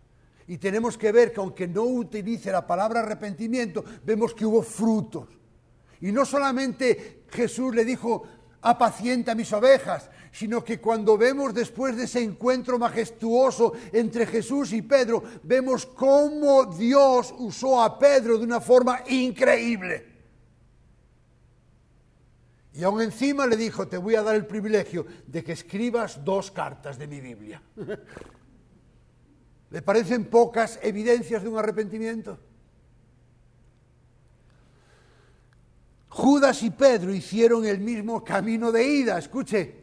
Y 0.47 0.59
tenemos 0.59 0.99
que 0.99 1.13
ver 1.13 1.33
que 1.33 1.41
aunque 1.41 1.67
no 1.67 1.85
utilice 1.85 2.53
la 2.53 2.67
palabra 2.67 3.01
arrepentimiento, 3.01 3.85
vemos 4.05 4.35
que 4.35 4.45
hubo 4.45 4.63
frutos. 4.63 5.29
Y 6.01 6.13
no 6.13 6.25
solamente 6.27 7.23
Jesús 7.31 7.75
le 7.75 7.85
dijo, 7.85 8.25
apacienta 8.61 9.35
mis 9.35 9.53
ovejas, 9.53 10.11
sino 10.33 10.65
que 10.65 10.81
cuando 10.81 11.17
vemos 11.17 11.55
después 11.55 11.97
de 11.97 12.05
ese 12.05 12.23
encuentro 12.23 12.79
majestuoso 12.79 13.73
entre 13.93 14.27
Jesús 14.27 14.73
y 14.73 14.83
Pedro, 14.83 15.23
vemos 15.43 15.87
cómo 15.87 16.65
Dios 16.67 17.33
usó 17.39 17.83
a 17.83 17.99
Pedro 17.99 18.37
de 18.37 18.45
una 18.45 18.61
forma 18.61 19.03
increíble. 19.09 20.13
Y 22.75 22.83
aún 22.83 23.01
encima 23.01 23.47
le 23.47 23.57
dijo, 23.57 23.87
te 23.87 23.97
voy 23.97 24.17
a 24.17 24.23
dar 24.23 24.35
el 24.35 24.47
privilegio 24.47 25.07
de 25.27 25.45
que 25.45 25.53
escribas 25.53 26.25
dos 26.25 26.51
cartas 26.51 26.99
de 26.99 27.07
mi 27.07 27.21
Biblia. 27.21 27.63
¿Le 29.71 29.83
parecen 29.83 30.27
pocas 30.27 30.79
evidencias 30.83 31.43
de 31.43 31.49
un 31.49 31.59
arrepentimiento? 31.59 32.39
Judas 36.09 36.63
y 36.63 36.71
Pedro 36.71 37.13
hicieron 37.13 37.67
el 37.67 37.81
mismo 37.81 38.23
camino 38.23 38.71
de 38.71 38.85
ida, 38.85 39.19
escuche. 39.19 39.83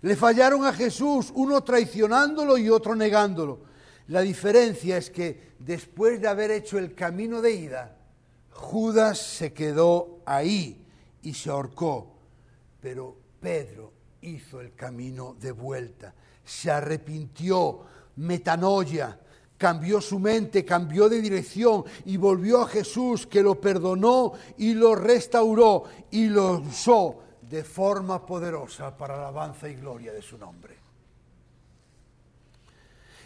Le 0.00 0.16
fallaron 0.16 0.64
a 0.64 0.72
Jesús, 0.72 1.30
uno 1.34 1.62
traicionándolo 1.62 2.56
y 2.56 2.70
otro 2.70 2.94
negándolo. 2.94 3.60
La 4.06 4.22
diferencia 4.22 4.96
es 4.96 5.10
que 5.10 5.52
después 5.58 6.20
de 6.20 6.28
haber 6.28 6.50
hecho 6.50 6.78
el 6.78 6.94
camino 6.94 7.42
de 7.42 7.52
ida, 7.52 7.98
Judas 8.52 9.18
se 9.18 9.52
quedó 9.52 10.22
ahí 10.24 10.86
y 11.22 11.34
se 11.34 11.50
ahorcó. 11.50 12.16
Pero 12.80 13.16
Pedro 13.38 13.92
hizo 14.22 14.62
el 14.62 14.74
camino 14.74 15.36
de 15.38 15.52
vuelta, 15.52 16.14
se 16.44 16.70
arrepintió, 16.70 17.84
metanoia, 18.18 19.18
cambió 19.56 20.00
su 20.00 20.18
mente, 20.18 20.64
cambió 20.64 21.08
de 21.08 21.20
dirección 21.20 21.84
y 22.04 22.16
volvió 22.16 22.62
a 22.62 22.68
Jesús 22.68 23.26
que 23.26 23.42
lo 23.42 23.60
perdonó 23.60 24.32
y 24.56 24.74
lo 24.74 24.94
restauró 24.94 25.84
y 26.10 26.28
lo 26.28 26.58
usó 26.58 27.20
de 27.40 27.64
forma 27.64 28.24
poderosa 28.24 28.96
para 28.96 29.16
la 29.16 29.22
alabanza 29.28 29.68
y 29.68 29.74
gloria 29.74 30.12
de 30.12 30.22
su 30.22 30.36
nombre. 30.36 30.76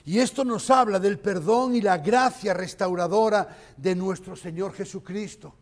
Y 0.04 0.18
esto 0.18 0.44
nos 0.44 0.68
habla 0.70 0.98
del 0.98 1.18
perdón 1.18 1.76
y 1.76 1.80
la 1.80 1.98
gracia 1.98 2.54
restauradora 2.54 3.56
de 3.76 3.94
nuestro 3.94 4.34
Señor 4.34 4.72
Jesucristo. 4.72 5.54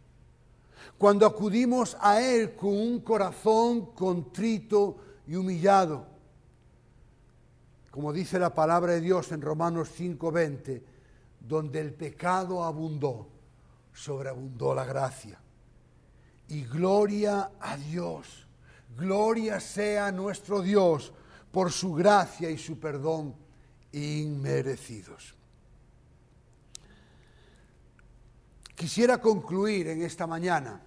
Cuando 0.96 1.26
acudimos 1.26 1.96
a 2.00 2.22
Él 2.22 2.54
con 2.54 2.70
un 2.70 3.00
corazón 3.00 3.92
contrito 3.94 4.96
y 5.26 5.34
humillado, 5.34 6.09
como 7.90 8.12
dice 8.12 8.38
la 8.38 8.54
palabra 8.54 8.92
de 8.92 9.00
Dios 9.00 9.32
en 9.32 9.40
Romanos 9.40 9.90
5:20, 9.90 10.82
donde 11.40 11.80
el 11.80 11.94
pecado 11.94 12.64
abundó, 12.64 13.28
sobreabundó 13.92 14.74
la 14.74 14.84
gracia. 14.84 15.40
Y 16.48 16.64
gloria 16.64 17.52
a 17.60 17.76
Dios 17.76 18.46
Gloria 18.96 19.60
sea 19.60 20.10
nuestro 20.12 20.60
Dios 20.60 21.12
por 21.50 21.72
su 21.72 21.94
gracia 21.94 22.50
y 22.50 22.58
su 22.58 22.78
perdón 22.78 23.34
inmerecidos. 23.92 25.34
Quisiera 28.74 29.18
concluir 29.18 29.88
en 29.88 30.02
esta 30.02 30.26
mañana. 30.26 30.80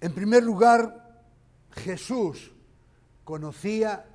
En 0.00 0.12
primer 0.14 0.42
lugar, 0.42 1.22
Jesús 1.72 2.52
conocía 3.24 4.06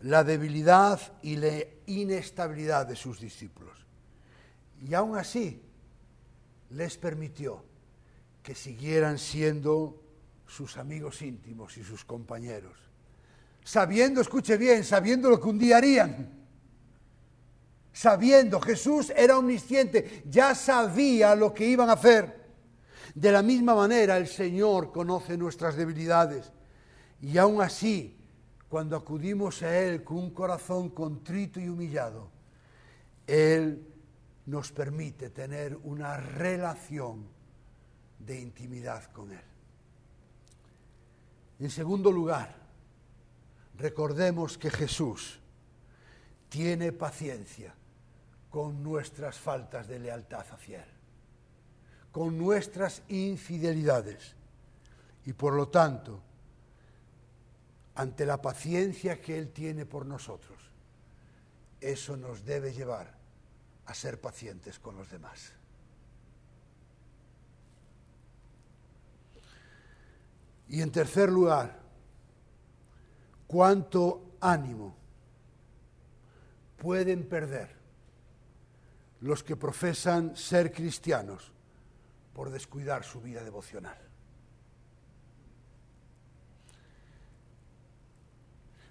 la 0.00 0.22
debilidad 0.22 1.00
y 1.22 1.36
la 1.36 1.64
inestabilidad 1.86 2.86
de 2.86 2.96
sus 2.96 3.20
discípulos. 3.20 3.84
Y 4.86 4.94
aún 4.94 5.16
así 5.16 5.62
les 6.70 6.96
permitió 6.98 7.64
que 8.42 8.54
siguieran 8.54 9.18
siendo 9.18 10.02
sus 10.46 10.76
amigos 10.76 11.22
íntimos 11.22 11.76
y 11.78 11.84
sus 11.84 12.04
compañeros. 12.04 12.78
Sabiendo, 13.64 14.20
escuche 14.20 14.58
bien, 14.58 14.84
sabiendo 14.84 15.30
lo 15.30 15.40
que 15.40 15.48
un 15.48 15.58
día 15.58 15.78
harían. 15.78 16.44
Sabiendo, 17.94 18.60
Jesús 18.60 19.10
era 19.16 19.38
omnisciente, 19.38 20.22
ya 20.28 20.54
sabía 20.54 21.34
lo 21.34 21.54
que 21.54 21.66
iban 21.66 21.88
a 21.88 21.94
hacer. 21.94 22.44
De 23.14 23.32
la 23.32 23.42
misma 23.42 23.74
manera 23.74 24.16
el 24.18 24.26
Señor 24.26 24.92
conoce 24.92 25.38
nuestras 25.38 25.76
debilidades 25.76 26.52
y 27.22 27.38
aún 27.38 27.62
así, 27.62 28.18
cuando 28.74 28.96
acudimos 28.96 29.62
a 29.62 29.78
Él 29.78 30.02
con 30.02 30.16
un 30.16 30.30
corazón 30.30 30.88
contrito 30.88 31.60
y 31.60 31.68
humillado, 31.68 32.28
Él 33.24 33.86
nos 34.46 34.72
permite 34.72 35.30
tener 35.30 35.78
una 35.84 36.16
relación 36.16 37.24
de 38.18 38.40
intimidad 38.40 39.04
con 39.12 39.30
Él. 39.30 39.44
En 41.60 41.70
segundo 41.70 42.10
lugar, 42.10 42.52
recordemos 43.78 44.58
que 44.58 44.72
Jesús 44.72 45.38
tiene 46.48 46.90
paciencia 46.90 47.72
con 48.50 48.82
nuestras 48.82 49.38
faltas 49.38 49.86
de 49.86 50.00
lealtad 50.00 50.46
hacia 50.50 50.82
Él, 50.82 50.90
con 52.10 52.36
nuestras 52.36 53.02
infidelidades. 53.06 54.34
Y 55.26 55.32
por 55.32 55.54
lo 55.54 55.68
tanto, 55.68 56.20
ante 57.94 58.26
la 58.26 58.42
paciencia 58.42 59.20
que 59.20 59.38
Él 59.38 59.50
tiene 59.50 59.86
por 59.86 60.06
nosotros, 60.06 60.58
eso 61.80 62.16
nos 62.16 62.44
debe 62.44 62.72
llevar 62.72 63.14
a 63.86 63.94
ser 63.94 64.20
pacientes 64.20 64.78
con 64.78 64.96
los 64.96 65.10
demás. 65.10 65.52
Y 70.68 70.80
en 70.80 70.90
tercer 70.90 71.30
lugar, 71.30 71.78
cuánto 73.46 74.36
ánimo 74.40 74.96
pueden 76.78 77.28
perder 77.28 77.70
los 79.20 79.42
que 79.42 79.56
profesan 79.56 80.36
ser 80.36 80.72
cristianos 80.72 81.52
por 82.34 82.50
descuidar 82.50 83.04
su 83.04 83.20
vida 83.20 83.42
devocional. 83.42 84.03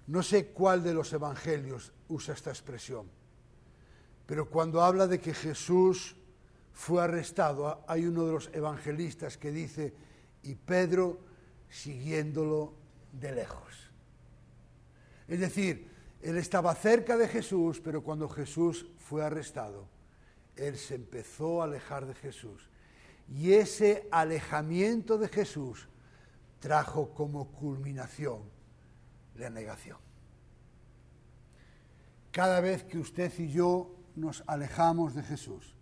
No 0.06 0.22
sé 0.22 0.48
cuál 0.48 0.82
de 0.82 0.92
los 0.92 1.12
evangelios 1.12 1.92
usa 2.08 2.34
esta 2.34 2.50
expresión, 2.50 3.08
pero 4.26 4.48
cuando 4.48 4.82
habla 4.82 5.06
de 5.06 5.18
que 5.18 5.34
Jesús 5.34 6.16
fue 6.72 7.02
arrestado, 7.02 7.84
hay 7.86 8.06
uno 8.06 8.26
de 8.26 8.32
los 8.32 8.50
evangelistas 8.52 9.38
que 9.38 9.50
dice, 9.50 9.94
y 10.42 10.54
Pedro 10.54 11.20
siguiéndolo 11.70 12.74
de 13.12 13.32
lejos. 13.32 13.90
Es 15.26 15.40
decir, 15.40 15.88
él 16.20 16.36
estaba 16.36 16.74
cerca 16.74 17.16
de 17.16 17.28
Jesús, 17.28 17.80
pero 17.80 18.02
cuando 18.02 18.28
Jesús 18.28 18.86
fue 18.98 19.24
arrestado, 19.24 19.88
él 20.56 20.76
se 20.76 20.94
empezó 20.94 21.62
a 21.62 21.64
alejar 21.64 22.06
de 22.06 22.14
Jesús. 22.14 22.68
Y 23.28 23.52
ese 23.52 24.06
alejamiento 24.10 25.16
de 25.18 25.28
Jesús 25.28 25.88
trajo 26.60 27.10
como 27.14 27.48
culminación 27.52 28.42
la 29.36 29.50
negación. 29.50 29.98
Cada 32.30 32.60
vez 32.60 32.84
que 32.84 32.98
usted 32.98 33.32
y 33.38 33.48
yo 33.48 33.94
nos 34.16 34.42
alejamos 34.46 35.14
de 35.14 35.22
Jesús, 35.22 35.74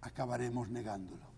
acabaremos 0.00 0.68
negándolo. 0.68 1.30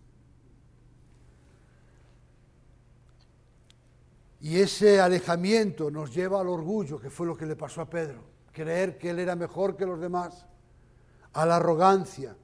Y 4.40 4.58
ese 4.58 5.00
alejamiento 5.00 5.88
nos 5.90 6.12
lleva 6.12 6.40
al 6.40 6.48
orgullo, 6.48 6.98
que 6.98 7.10
fue 7.10 7.28
lo 7.28 7.36
que 7.36 7.46
le 7.46 7.54
pasó 7.54 7.80
a 7.80 7.88
Pedro, 7.88 8.24
creer 8.50 8.98
que 8.98 9.10
él 9.10 9.20
era 9.20 9.36
mejor 9.36 9.76
que 9.76 9.86
los 9.86 10.00
demás, 10.00 10.46
a 11.32 11.46
la 11.46 11.56
arrogancia. 11.56 12.36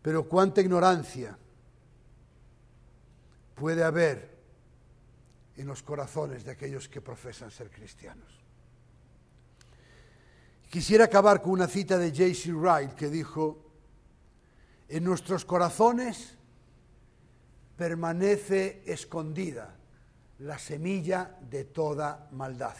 Pero 0.00 0.26
cuánta 0.26 0.62
ignorancia 0.62 1.36
puede 3.54 3.84
haber 3.84 4.29
en 5.60 5.66
los 5.66 5.82
corazones 5.82 6.44
de 6.44 6.52
aquellos 6.52 6.88
que 6.88 7.02
profesan 7.02 7.50
ser 7.50 7.70
cristianos. 7.70 8.40
Quisiera 10.70 11.04
acabar 11.04 11.42
con 11.42 11.52
una 11.52 11.66
cita 11.66 11.98
de 11.98 12.10
J.C. 12.10 12.52
Wright 12.52 12.92
que 12.92 13.10
dijo, 13.10 13.70
en 14.88 15.04
nuestros 15.04 15.44
corazones 15.44 16.36
permanece 17.76 18.82
escondida 18.86 19.76
la 20.38 20.58
semilla 20.58 21.36
de 21.50 21.64
toda 21.64 22.28
maldad. 22.32 22.76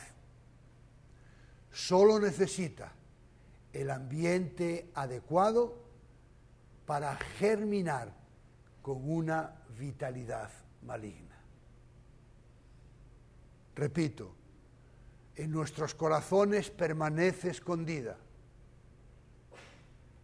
Solo 1.71 2.19
necesita 2.19 2.93
el 3.73 3.91
ambiente 3.91 4.91
adecuado 4.95 5.85
para 6.87 7.15
germinar 7.17 8.13
con 8.81 9.09
una 9.09 9.55
vitalidad 9.79 10.51
maligna. 10.83 11.40
Repito, 13.81 14.31
en 15.37 15.51
nuestros 15.51 15.95
corazones 15.95 16.69
permanece 16.69 17.49
escondida 17.49 18.19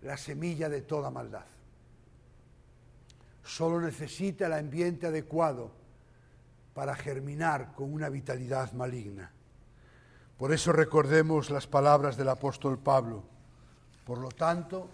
la 0.03 0.19
semilla 0.19 0.69
de 0.69 0.83
toda 0.83 1.11
maldad. 1.11 1.47
Solo 3.42 3.81
necesita 3.81 4.45
el 4.45 4.53
ambiente 4.53 5.07
adecuado 5.07 5.71
para 6.75 6.95
germinar 6.95 7.73
con 7.73 7.95
una 7.95 8.11
vitalidad 8.11 8.73
maligna. 8.73 9.33
Por 10.37 10.53
eso 10.53 10.71
recordemos 10.73 11.49
las 11.49 11.66
palabras 11.66 12.19
del 12.19 12.29
apóstol 12.29 12.79
Pablo. 12.79 13.25
Por 14.05 14.19
lo 14.19 14.29
tanto, 14.29 14.90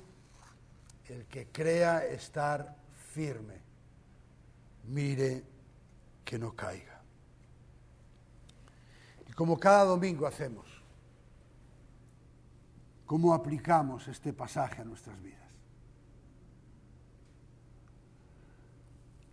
el 1.08 1.26
que 1.26 1.48
crea 1.48 2.06
estar 2.06 2.76
firme, 3.12 3.60
mire 4.84 5.42
que 6.24 6.38
no 6.38 6.54
caiga. 6.54 6.91
Como 9.34 9.58
cada 9.58 9.84
domingo 9.84 10.26
hacemos, 10.26 10.66
¿cómo 13.06 13.32
aplicamos 13.32 14.06
este 14.08 14.32
pasaje 14.32 14.82
a 14.82 14.84
nuestras 14.84 15.20
vidas? 15.22 15.40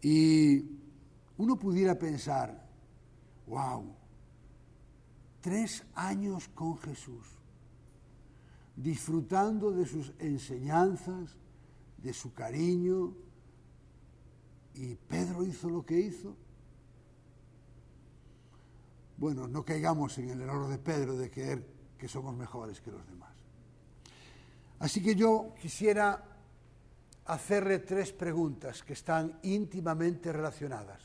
Y 0.01 0.63
uno 1.37 1.57
pudiera 1.57 1.97
pensar, 1.99 2.65
wow, 3.47 3.93
tres 5.41 5.83
años 5.95 6.47
con 6.49 6.77
Jesús, 6.77 7.27
disfrutando 8.75 9.71
de 9.71 9.85
sus 9.85 10.13
enseñanzas, 10.19 11.35
de 11.97 12.13
su 12.13 12.33
cariño, 12.33 13.13
y 14.73 14.95
Pedro 14.95 15.43
hizo 15.43 15.69
lo 15.69 15.85
que 15.85 15.99
hizo. 15.99 16.37
Bueno, 19.19 19.49
no 19.49 19.65
caigamos 19.65 20.17
en 20.17 20.29
el 20.29 20.39
error 20.39 20.69
de 20.69 20.77
Pedro 20.77 21.17
de 21.17 21.29
creer 21.29 21.61
que 21.97 22.07
somos 22.07 22.37
mejores 22.37 22.79
que 22.79 22.89
los 22.89 23.05
demás. 23.05 23.33
Así 24.79 25.03
que 25.03 25.13
yo 25.13 25.53
quisiera 25.59 26.23
hacerle 27.25 27.79
tres 27.79 28.13
preguntas 28.13 28.81
que 28.81 28.93
están 28.93 29.37
íntimamente 29.43 30.31
relacionadas 30.31 31.01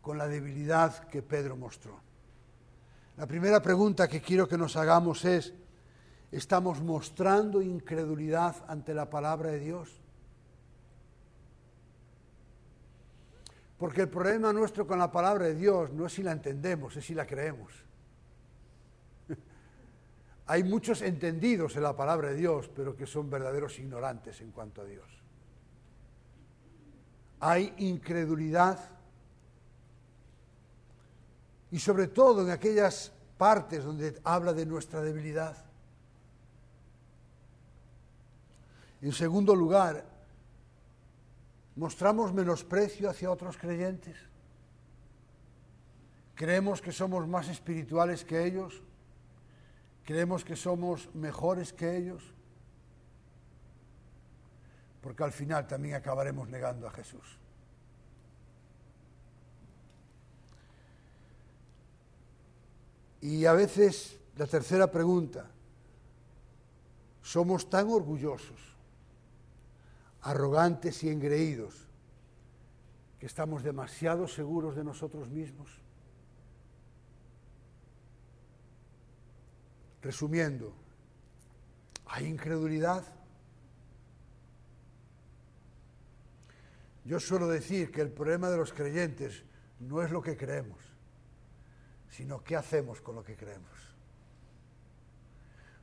con 0.00 0.16
la 0.16 0.26
debilidad 0.26 1.06
que 1.08 1.20
Pedro 1.20 1.54
mostró. 1.54 2.00
La 3.18 3.26
primera 3.26 3.60
pregunta 3.60 4.08
que 4.08 4.22
quiero 4.22 4.48
que 4.48 4.56
nos 4.56 4.76
hagamos 4.76 5.26
es, 5.26 5.52
¿estamos 6.32 6.80
mostrando 6.80 7.60
incredulidad 7.60 8.56
ante 8.68 8.94
la 8.94 9.10
palabra 9.10 9.50
de 9.50 9.60
Dios? 9.60 10.00
Porque 13.78 14.02
el 14.02 14.08
problema 14.08 14.52
nuestro 14.52 14.86
con 14.86 14.98
la 14.98 15.10
palabra 15.10 15.46
de 15.46 15.54
Dios 15.54 15.92
no 15.92 16.06
es 16.06 16.12
si 16.12 16.22
la 16.22 16.32
entendemos, 16.32 16.96
es 16.96 17.04
si 17.04 17.14
la 17.14 17.26
creemos. 17.26 17.72
Hay 20.46 20.64
muchos 20.64 21.00
entendidos 21.00 21.76
en 21.76 21.84
la 21.84 21.96
palabra 21.96 22.30
de 22.30 22.34
Dios, 22.34 22.68
pero 22.74 22.96
que 22.96 23.06
son 23.06 23.30
verdaderos 23.30 23.78
ignorantes 23.78 24.40
en 24.40 24.50
cuanto 24.50 24.82
a 24.82 24.84
Dios. 24.84 25.06
Hay 27.40 27.72
incredulidad 27.78 28.80
y 31.70 31.78
sobre 31.78 32.08
todo 32.08 32.42
en 32.42 32.50
aquellas 32.50 33.12
partes 33.36 33.84
donde 33.84 34.20
habla 34.24 34.52
de 34.52 34.66
nuestra 34.66 35.00
debilidad. 35.00 35.56
En 39.00 39.12
segundo 39.12 39.54
lugar, 39.54 40.17
mostramos 41.78 42.34
menosprecio 42.34 43.08
hacia 43.08 43.30
otros 43.30 43.56
creyentes. 43.56 44.16
Creemos 46.34 46.82
que 46.82 46.92
somos 46.92 47.26
más 47.26 47.48
espirituales 47.48 48.24
que 48.24 48.44
ellos. 48.44 48.82
Creemos 50.04 50.44
que 50.44 50.56
somos 50.56 51.08
mejores 51.14 51.72
que 51.72 51.96
ellos. 51.96 52.22
Porque 55.00 55.22
al 55.22 55.32
final 55.32 55.66
también 55.68 55.94
acabaremos 55.94 56.48
negando 56.48 56.88
a 56.88 56.90
Jesús. 56.90 57.38
Y 63.20 63.46
a 63.46 63.52
veces, 63.52 64.18
la 64.36 64.46
tercera 64.46 64.90
pregunta, 64.90 65.46
somos 67.22 67.68
tan 67.70 67.88
orgullosos, 67.88 68.60
arrogantes 70.22 71.02
y 71.04 71.10
engreídos, 71.10 71.88
que 73.18 73.26
estamos 73.26 73.62
demasiado 73.62 74.28
seguros 74.28 74.76
de 74.76 74.84
nosotros 74.84 75.28
mismos. 75.30 75.70
Resumiendo, 80.02 80.72
¿hay 82.06 82.26
incredulidad? 82.26 83.04
Yo 87.04 87.18
suelo 87.18 87.48
decir 87.48 87.90
que 87.90 88.00
el 88.00 88.10
problema 88.10 88.50
de 88.50 88.58
los 88.58 88.72
creyentes 88.72 89.42
no 89.80 90.02
es 90.02 90.10
lo 90.10 90.22
que 90.22 90.36
creemos, 90.36 90.78
sino 92.08 92.44
qué 92.44 92.54
hacemos 92.56 93.00
con 93.00 93.14
lo 93.14 93.24
que 93.24 93.36
creemos. 93.36 93.96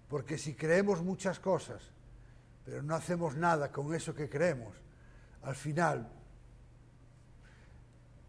Porque 0.08 0.38
si 0.38 0.54
creemos 0.54 1.02
muchas 1.02 1.40
cosas, 1.40 1.95
pero 2.66 2.82
no 2.82 2.96
hacemos 2.96 3.36
nada 3.36 3.72
con 3.72 3.94
eso 3.94 4.14
que 4.14 4.28
creemos, 4.28 4.76
al 5.44 5.56
final, 5.56 6.12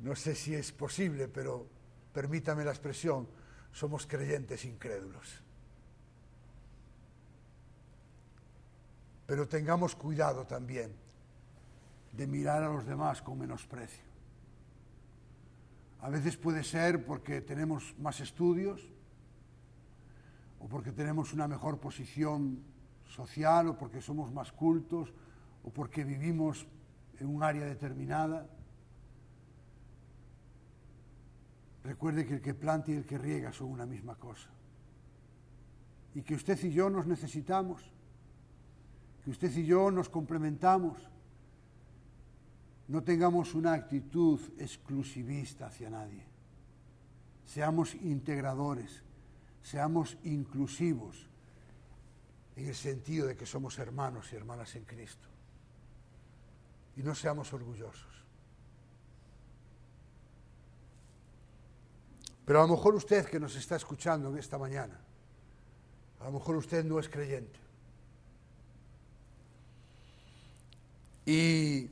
no 0.01 0.15
sé 0.15 0.35
si 0.35 0.55
es 0.55 0.71
posible, 0.73 1.27
pero 1.29 1.67
permítame 2.13 2.65
la 2.65 2.71
expresión, 2.71 3.27
somos 3.73 4.07
creyentes 4.07 4.65
incrédulos. 4.67 5.43
Pero 9.27 9.49
tengamos 9.49 9.97
cuidado 9.97 10.47
también 10.47 10.95
de 12.13 12.27
mirar 12.27 12.63
a 12.63 12.69
los 12.69 12.87
demás 12.87 13.23
con 13.23 13.39
menosprecio. 13.39 14.05
A 16.01 16.11
veces 16.11 16.37
puede 16.37 16.63
ser 16.63 17.05
porque 17.05 17.41
tenemos 17.41 17.95
más 17.99 18.21
estudios 18.21 18.83
o 20.61 20.69
porque 20.69 20.93
tenemos 20.93 21.33
una 21.33 21.49
mejor 21.49 21.81
posición 21.81 22.63
social 23.09 23.69
o 23.69 23.79
porque 23.79 24.01
somos 24.01 24.33
más 24.33 24.53
cultos 24.53 25.13
o 25.65 25.71
porque 25.71 26.05
vivimos 26.05 26.67
en 27.19 27.27
un 27.29 27.43
área 27.43 27.65
determinada. 27.65 28.49
Recuerde 31.85 32.27
que 32.27 32.35
el 32.35 32.41
que 32.41 32.55
planta 32.55 32.91
y 32.91 32.95
el 32.95 33.07
que 33.07 33.19
riega 33.19 33.53
son 33.53 33.71
una 33.71 33.87
misma 33.87 34.17
cosa. 34.17 34.51
Y 36.15 36.23
que 36.23 36.35
usted 36.35 36.59
y 36.65 36.73
yo 36.73 36.91
nos 36.91 37.07
necesitamos, 37.07 37.83
que 39.25 39.31
usted 39.31 39.55
y 39.57 39.67
yo 39.67 39.91
nos 39.91 40.09
complementamos 40.09 41.11
no 42.89 43.03
tengamos 43.03 43.55
una 43.55 43.73
actitud 43.73 44.41
exclusivista 44.59 45.67
hacia 45.67 45.91
nadie. 45.91 46.25
Seamos 47.45 47.95
integradores, 47.97 49.03
seamos 49.63 50.17
inclusivos 50.23 51.29
en 52.57 52.67
el 52.67 52.75
sentido 52.75 53.27
de 53.27 53.37
que 53.37 53.47
somos 53.47 53.79
hermanos 53.79 54.33
y 54.33 54.37
hermanas 54.37 54.75
en 54.77 54.85
Cristo. 54.85 55.29
Y 56.97 57.03
no 57.03 57.15
seamos 57.15 57.53
orgullosos. 57.53 58.25
Pero 62.45 62.61
a 62.61 62.67
lo 62.67 62.75
mejor 62.75 62.95
usted 62.95 63.27
que 63.27 63.39
nos 63.39 63.55
está 63.57 63.77
escuchando 63.77 64.31
en 64.31 64.39
esta 64.39 64.57
mañana, 64.57 64.99
a 66.21 66.25
lo 66.25 66.33
mejor 66.33 66.57
usted 66.57 66.85
no 66.85 66.99
es 66.99 67.09
creyente. 67.09 67.59
Y 71.27 71.91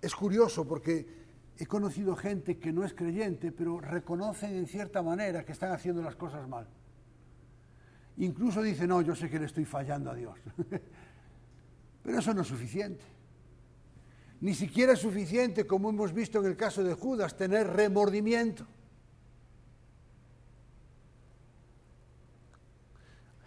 Es 0.00 0.14
curioso 0.14 0.66
porque 0.66 1.17
he 1.58 1.66
conocido 1.66 2.14
gente 2.14 2.58
que 2.58 2.72
no 2.72 2.84
es 2.84 2.94
creyente, 2.94 3.50
pero 3.50 3.80
reconocen 3.80 4.54
en 4.54 4.66
cierta 4.68 5.02
manera 5.02 5.44
que 5.44 5.50
están 5.52 5.72
haciendo 5.72 6.00
las 6.00 6.14
cosas 6.14 6.48
mal. 6.48 6.68
Incluso 8.18 8.62
dicen, 8.62 8.88
no, 8.88 9.02
yo 9.02 9.16
sé 9.16 9.28
que 9.28 9.40
le 9.40 9.46
estoy 9.46 9.64
fallando 9.64 10.10
a 10.10 10.14
Dios. 10.14 10.38
pero 12.02 12.18
eso 12.18 12.32
no 12.32 12.42
es 12.42 12.48
suficiente. 12.48 13.04
Ni 14.40 14.54
siquiera 14.54 14.92
es 14.92 15.00
suficiente, 15.00 15.66
como 15.66 15.90
hemos 15.90 16.12
visto 16.12 16.38
en 16.38 16.46
el 16.46 16.56
caso 16.56 16.84
de 16.84 16.94
Judas, 16.94 17.36
tener 17.36 17.66
remordimiento. 17.66 18.64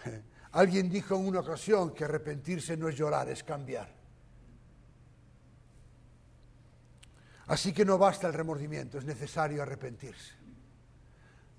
Alguien 0.51 0.89
dijo 0.89 1.15
en 1.15 1.27
una 1.27 1.39
ocasión 1.39 1.93
que 1.93 2.03
arrepentirse 2.03 2.75
no 2.75 2.89
es 2.89 2.97
llorar, 2.97 3.29
es 3.29 3.41
cambiar. 3.41 4.00
Así 7.51 7.73
que 7.73 7.83
no 7.83 7.97
basta 7.97 8.27
el 8.27 8.33
remordimiento, 8.33 8.97
es 8.97 9.03
necesario 9.03 9.61
arrepentirse. 9.61 10.35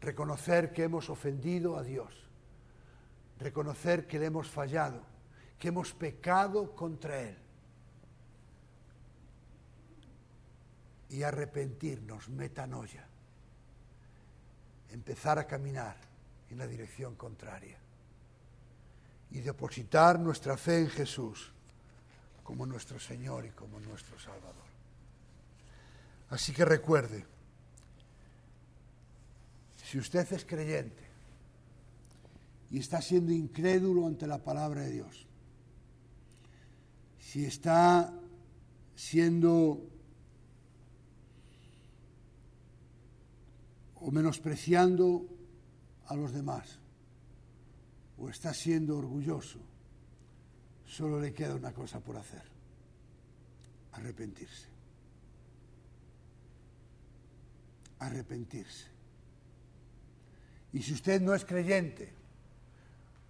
Reconocer 0.00 0.72
que 0.72 0.84
hemos 0.84 1.10
ofendido 1.10 1.76
a 1.76 1.82
Dios. 1.82 2.30
Reconocer 3.38 4.06
que 4.06 4.18
le 4.18 4.24
hemos 4.24 4.48
fallado, 4.48 5.02
que 5.58 5.68
hemos 5.68 5.92
pecado 5.92 6.74
contra 6.74 7.20
Él. 7.20 7.36
Y 11.10 11.22
arrepentirnos, 11.24 12.26
metanoia. 12.30 13.06
Empezar 14.92 15.38
a 15.38 15.46
caminar 15.46 15.98
en 16.48 16.56
la 16.56 16.66
dirección 16.66 17.16
contraria. 17.16 17.76
Y 19.30 19.40
depositar 19.40 20.18
nuestra 20.18 20.56
fe 20.56 20.78
en 20.78 20.88
Jesús 20.88 21.52
como 22.42 22.64
nuestro 22.64 22.98
Señor 22.98 23.44
y 23.44 23.50
como 23.50 23.78
nuestro 23.78 24.18
Salvador. 24.18 24.71
Así 26.32 26.54
que 26.54 26.64
recuerde, 26.64 27.26
si 29.84 29.98
usted 29.98 30.32
es 30.32 30.46
creyente 30.46 31.02
y 32.70 32.78
está 32.78 33.02
siendo 33.02 33.32
incrédulo 33.32 34.06
ante 34.06 34.26
la 34.26 34.38
palabra 34.38 34.80
de 34.80 34.92
Dios, 34.92 35.26
si 37.20 37.44
está 37.44 38.14
siendo 38.96 39.78
o 43.96 44.10
menospreciando 44.10 45.26
a 46.06 46.16
los 46.16 46.32
demás, 46.32 46.78
o 48.16 48.30
está 48.30 48.54
siendo 48.54 48.96
orgulloso, 48.96 49.58
solo 50.86 51.20
le 51.20 51.34
queda 51.34 51.54
una 51.54 51.74
cosa 51.74 52.00
por 52.00 52.16
hacer, 52.16 52.44
arrepentirse. 53.92 54.71
Arrepentirse. 58.02 58.86
Y 60.72 60.82
si 60.82 60.94
usted 60.94 61.20
no 61.20 61.34
es 61.34 61.44
creyente, 61.44 62.12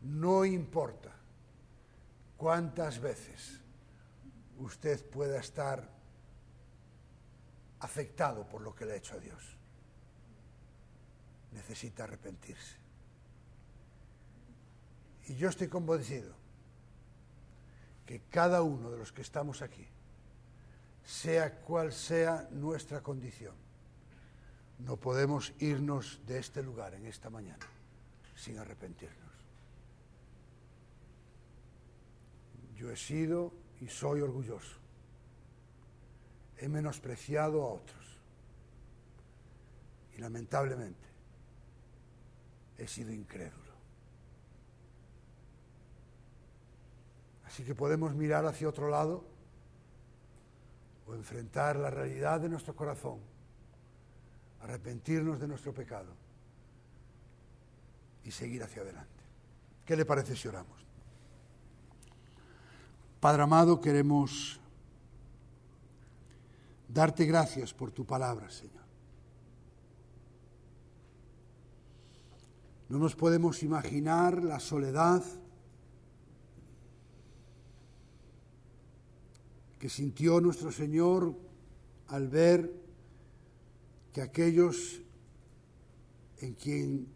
no 0.02 0.44
importa 0.44 1.12
cuántas 2.36 3.00
veces 3.00 3.60
usted 4.58 5.04
pueda 5.10 5.38
estar 5.38 5.88
afectado 7.80 8.48
por 8.48 8.62
lo 8.62 8.74
que 8.74 8.86
le 8.86 8.92
ha 8.92 8.96
hecho 8.96 9.14
a 9.14 9.18
Dios. 9.18 9.56
Necesita 11.52 12.04
arrepentirse. 12.04 12.76
Y 15.26 15.36
yo 15.36 15.48
estoy 15.48 15.68
convencido 15.68 16.34
que 18.06 18.22
cada 18.30 18.62
uno 18.62 18.90
de 18.90 18.98
los 18.98 19.12
que 19.12 19.22
estamos 19.22 19.62
aquí, 19.62 19.86
sea 21.04 21.60
cual 21.60 21.92
sea 21.92 22.48
nuestra 22.52 23.02
condición, 23.02 23.54
no 24.78 24.96
podemos 24.96 25.52
irnos 25.58 26.20
de 26.26 26.38
este 26.38 26.62
lugar 26.62 26.94
en 26.94 27.06
esta 27.06 27.30
mañana 27.30 27.66
sin 28.34 28.58
arrepentirnos. 28.58 29.18
Yo 32.76 32.90
he 32.90 32.96
sido 32.96 33.52
y 33.80 33.86
soy 33.86 34.20
orgulloso. 34.20 34.76
He 36.58 36.68
menospreciado 36.68 37.62
a 37.62 37.72
otros. 37.74 38.18
Y 40.16 40.20
lamentablemente 40.20 41.06
he 42.78 42.88
sido 42.88 43.12
incrédulo. 43.12 43.72
Así 47.44 47.64
que 47.64 47.74
podemos 47.74 48.14
mirar 48.14 48.46
hacia 48.46 48.68
otro 48.68 48.88
lado 48.88 49.24
o 51.06 51.14
enfrentar 51.14 51.76
la 51.76 51.90
realidad 51.90 52.40
de 52.40 52.48
nuestro 52.48 52.74
corazón 52.74 53.31
arrepentirnos 54.62 55.40
de 55.40 55.48
nuestro 55.48 55.74
pecado 55.74 56.12
y 58.24 58.30
seguir 58.30 58.62
hacia 58.62 58.82
adelante. 58.82 59.10
¿Qué 59.84 59.96
le 59.96 60.04
parece 60.04 60.36
si 60.36 60.48
oramos? 60.48 60.80
Padre 63.20 63.42
amado, 63.42 63.80
queremos 63.80 64.60
darte 66.88 67.24
gracias 67.24 67.74
por 67.74 67.90
tu 67.90 68.04
palabra, 68.04 68.50
Señor. 68.50 68.82
No 72.88 72.98
nos 72.98 73.16
podemos 73.16 73.62
imaginar 73.62 74.42
la 74.44 74.60
soledad 74.60 75.22
que 79.78 79.88
sintió 79.88 80.40
nuestro 80.40 80.70
Señor 80.70 81.34
al 82.08 82.28
ver 82.28 82.81
que 84.12 84.22
aquellos 84.22 85.00
en 86.38 86.54
quien 86.54 87.08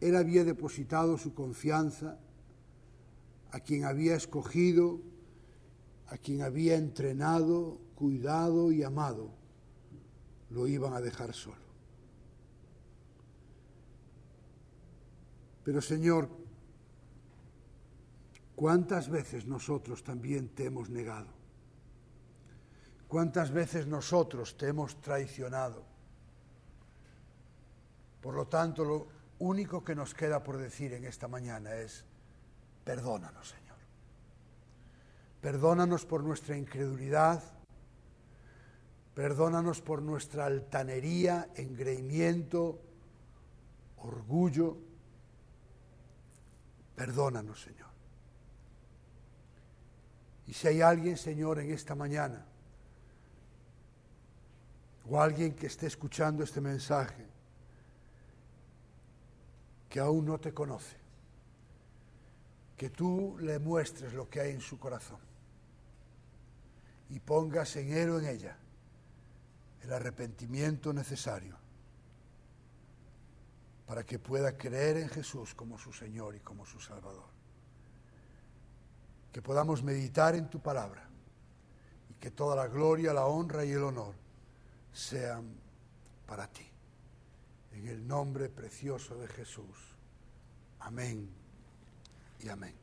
Él 0.00 0.16
había 0.16 0.44
depositado 0.44 1.16
su 1.16 1.34
confianza, 1.34 2.18
a 3.52 3.60
quien 3.60 3.84
había 3.84 4.16
escogido, 4.16 5.00
a 6.08 6.18
quien 6.18 6.42
había 6.42 6.76
entrenado, 6.76 7.80
cuidado 7.94 8.72
y 8.72 8.82
amado, 8.82 9.30
lo 10.50 10.66
iban 10.66 10.94
a 10.94 11.00
dejar 11.00 11.32
solo. 11.32 11.62
Pero 15.64 15.80
Señor, 15.80 16.28
¿cuántas 18.56 19.08
veces 19.08 19.46
nosotros 19.46 20.02
también 20.02 20.48
te 20.48 20.66
hemos 20.66 20.90
negado? 20.90 21.28
¿Cuántas 23.06 23.52
veces 23.52 23.86
nosotros 23.86 24.56
te 24.56 24.68
hemos 24.68 25.00
traicionado? 25.00 25.91
Por 28.22 28.34
lo 28.34 28.46
tanto, 28.46 28.84
lo 28.84 29.08
único 29.40 29.84
que 29.84 29.96
nos 29.96 30.14
queda 30.14 30.42
por 30.42 30.56
decir 30.56 30.94
en 30.94 31.04
esta 31.04 31.26
mañana 31.26 31.74
es, 31.74 32.04
perdónanos, 32.84 33.48
Señor. 33.48 33.76
Perdónanos 35.40 36.06
por 36.06 36.22
nuestra 36.22 36.56
incredulidad, 36.56 37.42
perdónanos 39.14 39.82
por 39.82 40.00
nuestra 40.00 40.46
altanería, 40.46 41.50
engreimiento, 41.56 42.80
orgullo. 43.96 44.78
Perdónanos, 46.94 47.60
Señor. 47.60 47.90
Y 50.46 50.52
si 50.52 50.68
hay 50.68 50.80
alguien, 50.80 51.16
Señor, 51.16 51.58
en 51.58 51.72
esta 51.72 51.96
mañana, 51.96 52.46
o 55.10 55.20
alguien 55.20 55.54
que 55.54 55.66
esté 55.66 55.88
escuchando 55.88 56.44
este 56.44 56.60
mensaje, 56.60 57.31
que 59.92 60.00
aún 60.00 60.24
no 60.24 60.40
te 60.40 60.54
conoce, 60.54 60.96
que 62.78 62.88
tú 62.88 63.36
le 63.40 63.58
muestres 63.58 64.14
lo 64.14 64.26
que 64.30 64.40
hay 64.40 64.52
en 64.52 64.62
su 64.62 64.78
corazón 64.78 65.18
y 67.10 67.20
pongas 67.20 67.76
en 67.76 67.92
él 67.92 68.08
en 68.16 68.24
ella 68.24 68.56
el 69.82 69.92
arrepentimiento 69.92 70.94
necesario 70.94 71.58
para 73.86 74.02
que 74.02 74.18
pueda 74.18 74.56
creer 74.56 74.96
en 74.96 75.10
Jesús 75.10 75.54
como 75.54 75.76
su 75.76 75.92
Señor 75.92 76.36
y 76.36 76.40
como 76.40 76.64
su 76.64 76.80
Salvador. 76.80 77.28
Que 79.30 79.42
podamos 79.42 79.82
meditar 79.82 80.34
en 80.34 80.48
tu 80.48 80.58
palabra 80.58 81.06
y 82.08 82.14
que 82.14 82.30
toda 82.30 82.56
la 82.56 82.66
gloria, 82.66 83.12
la 83.12 83.26
honra 83.26 83.62
y 83.66 83.72
el 83.72 83.82
honor 83.82 84.14
sean 84.90 85.54
para 86.26 86.46
ti 86.46 86.71
en 87.74 87.88
el 87.88 88.06
nombre 88.06 88.48
precioso 88.48 89.16
de 89.16 89.28
Jesús. 89.28 89.96
Amén 90.80 91.28
y 92.40 92.48
amén. 92.48 92.74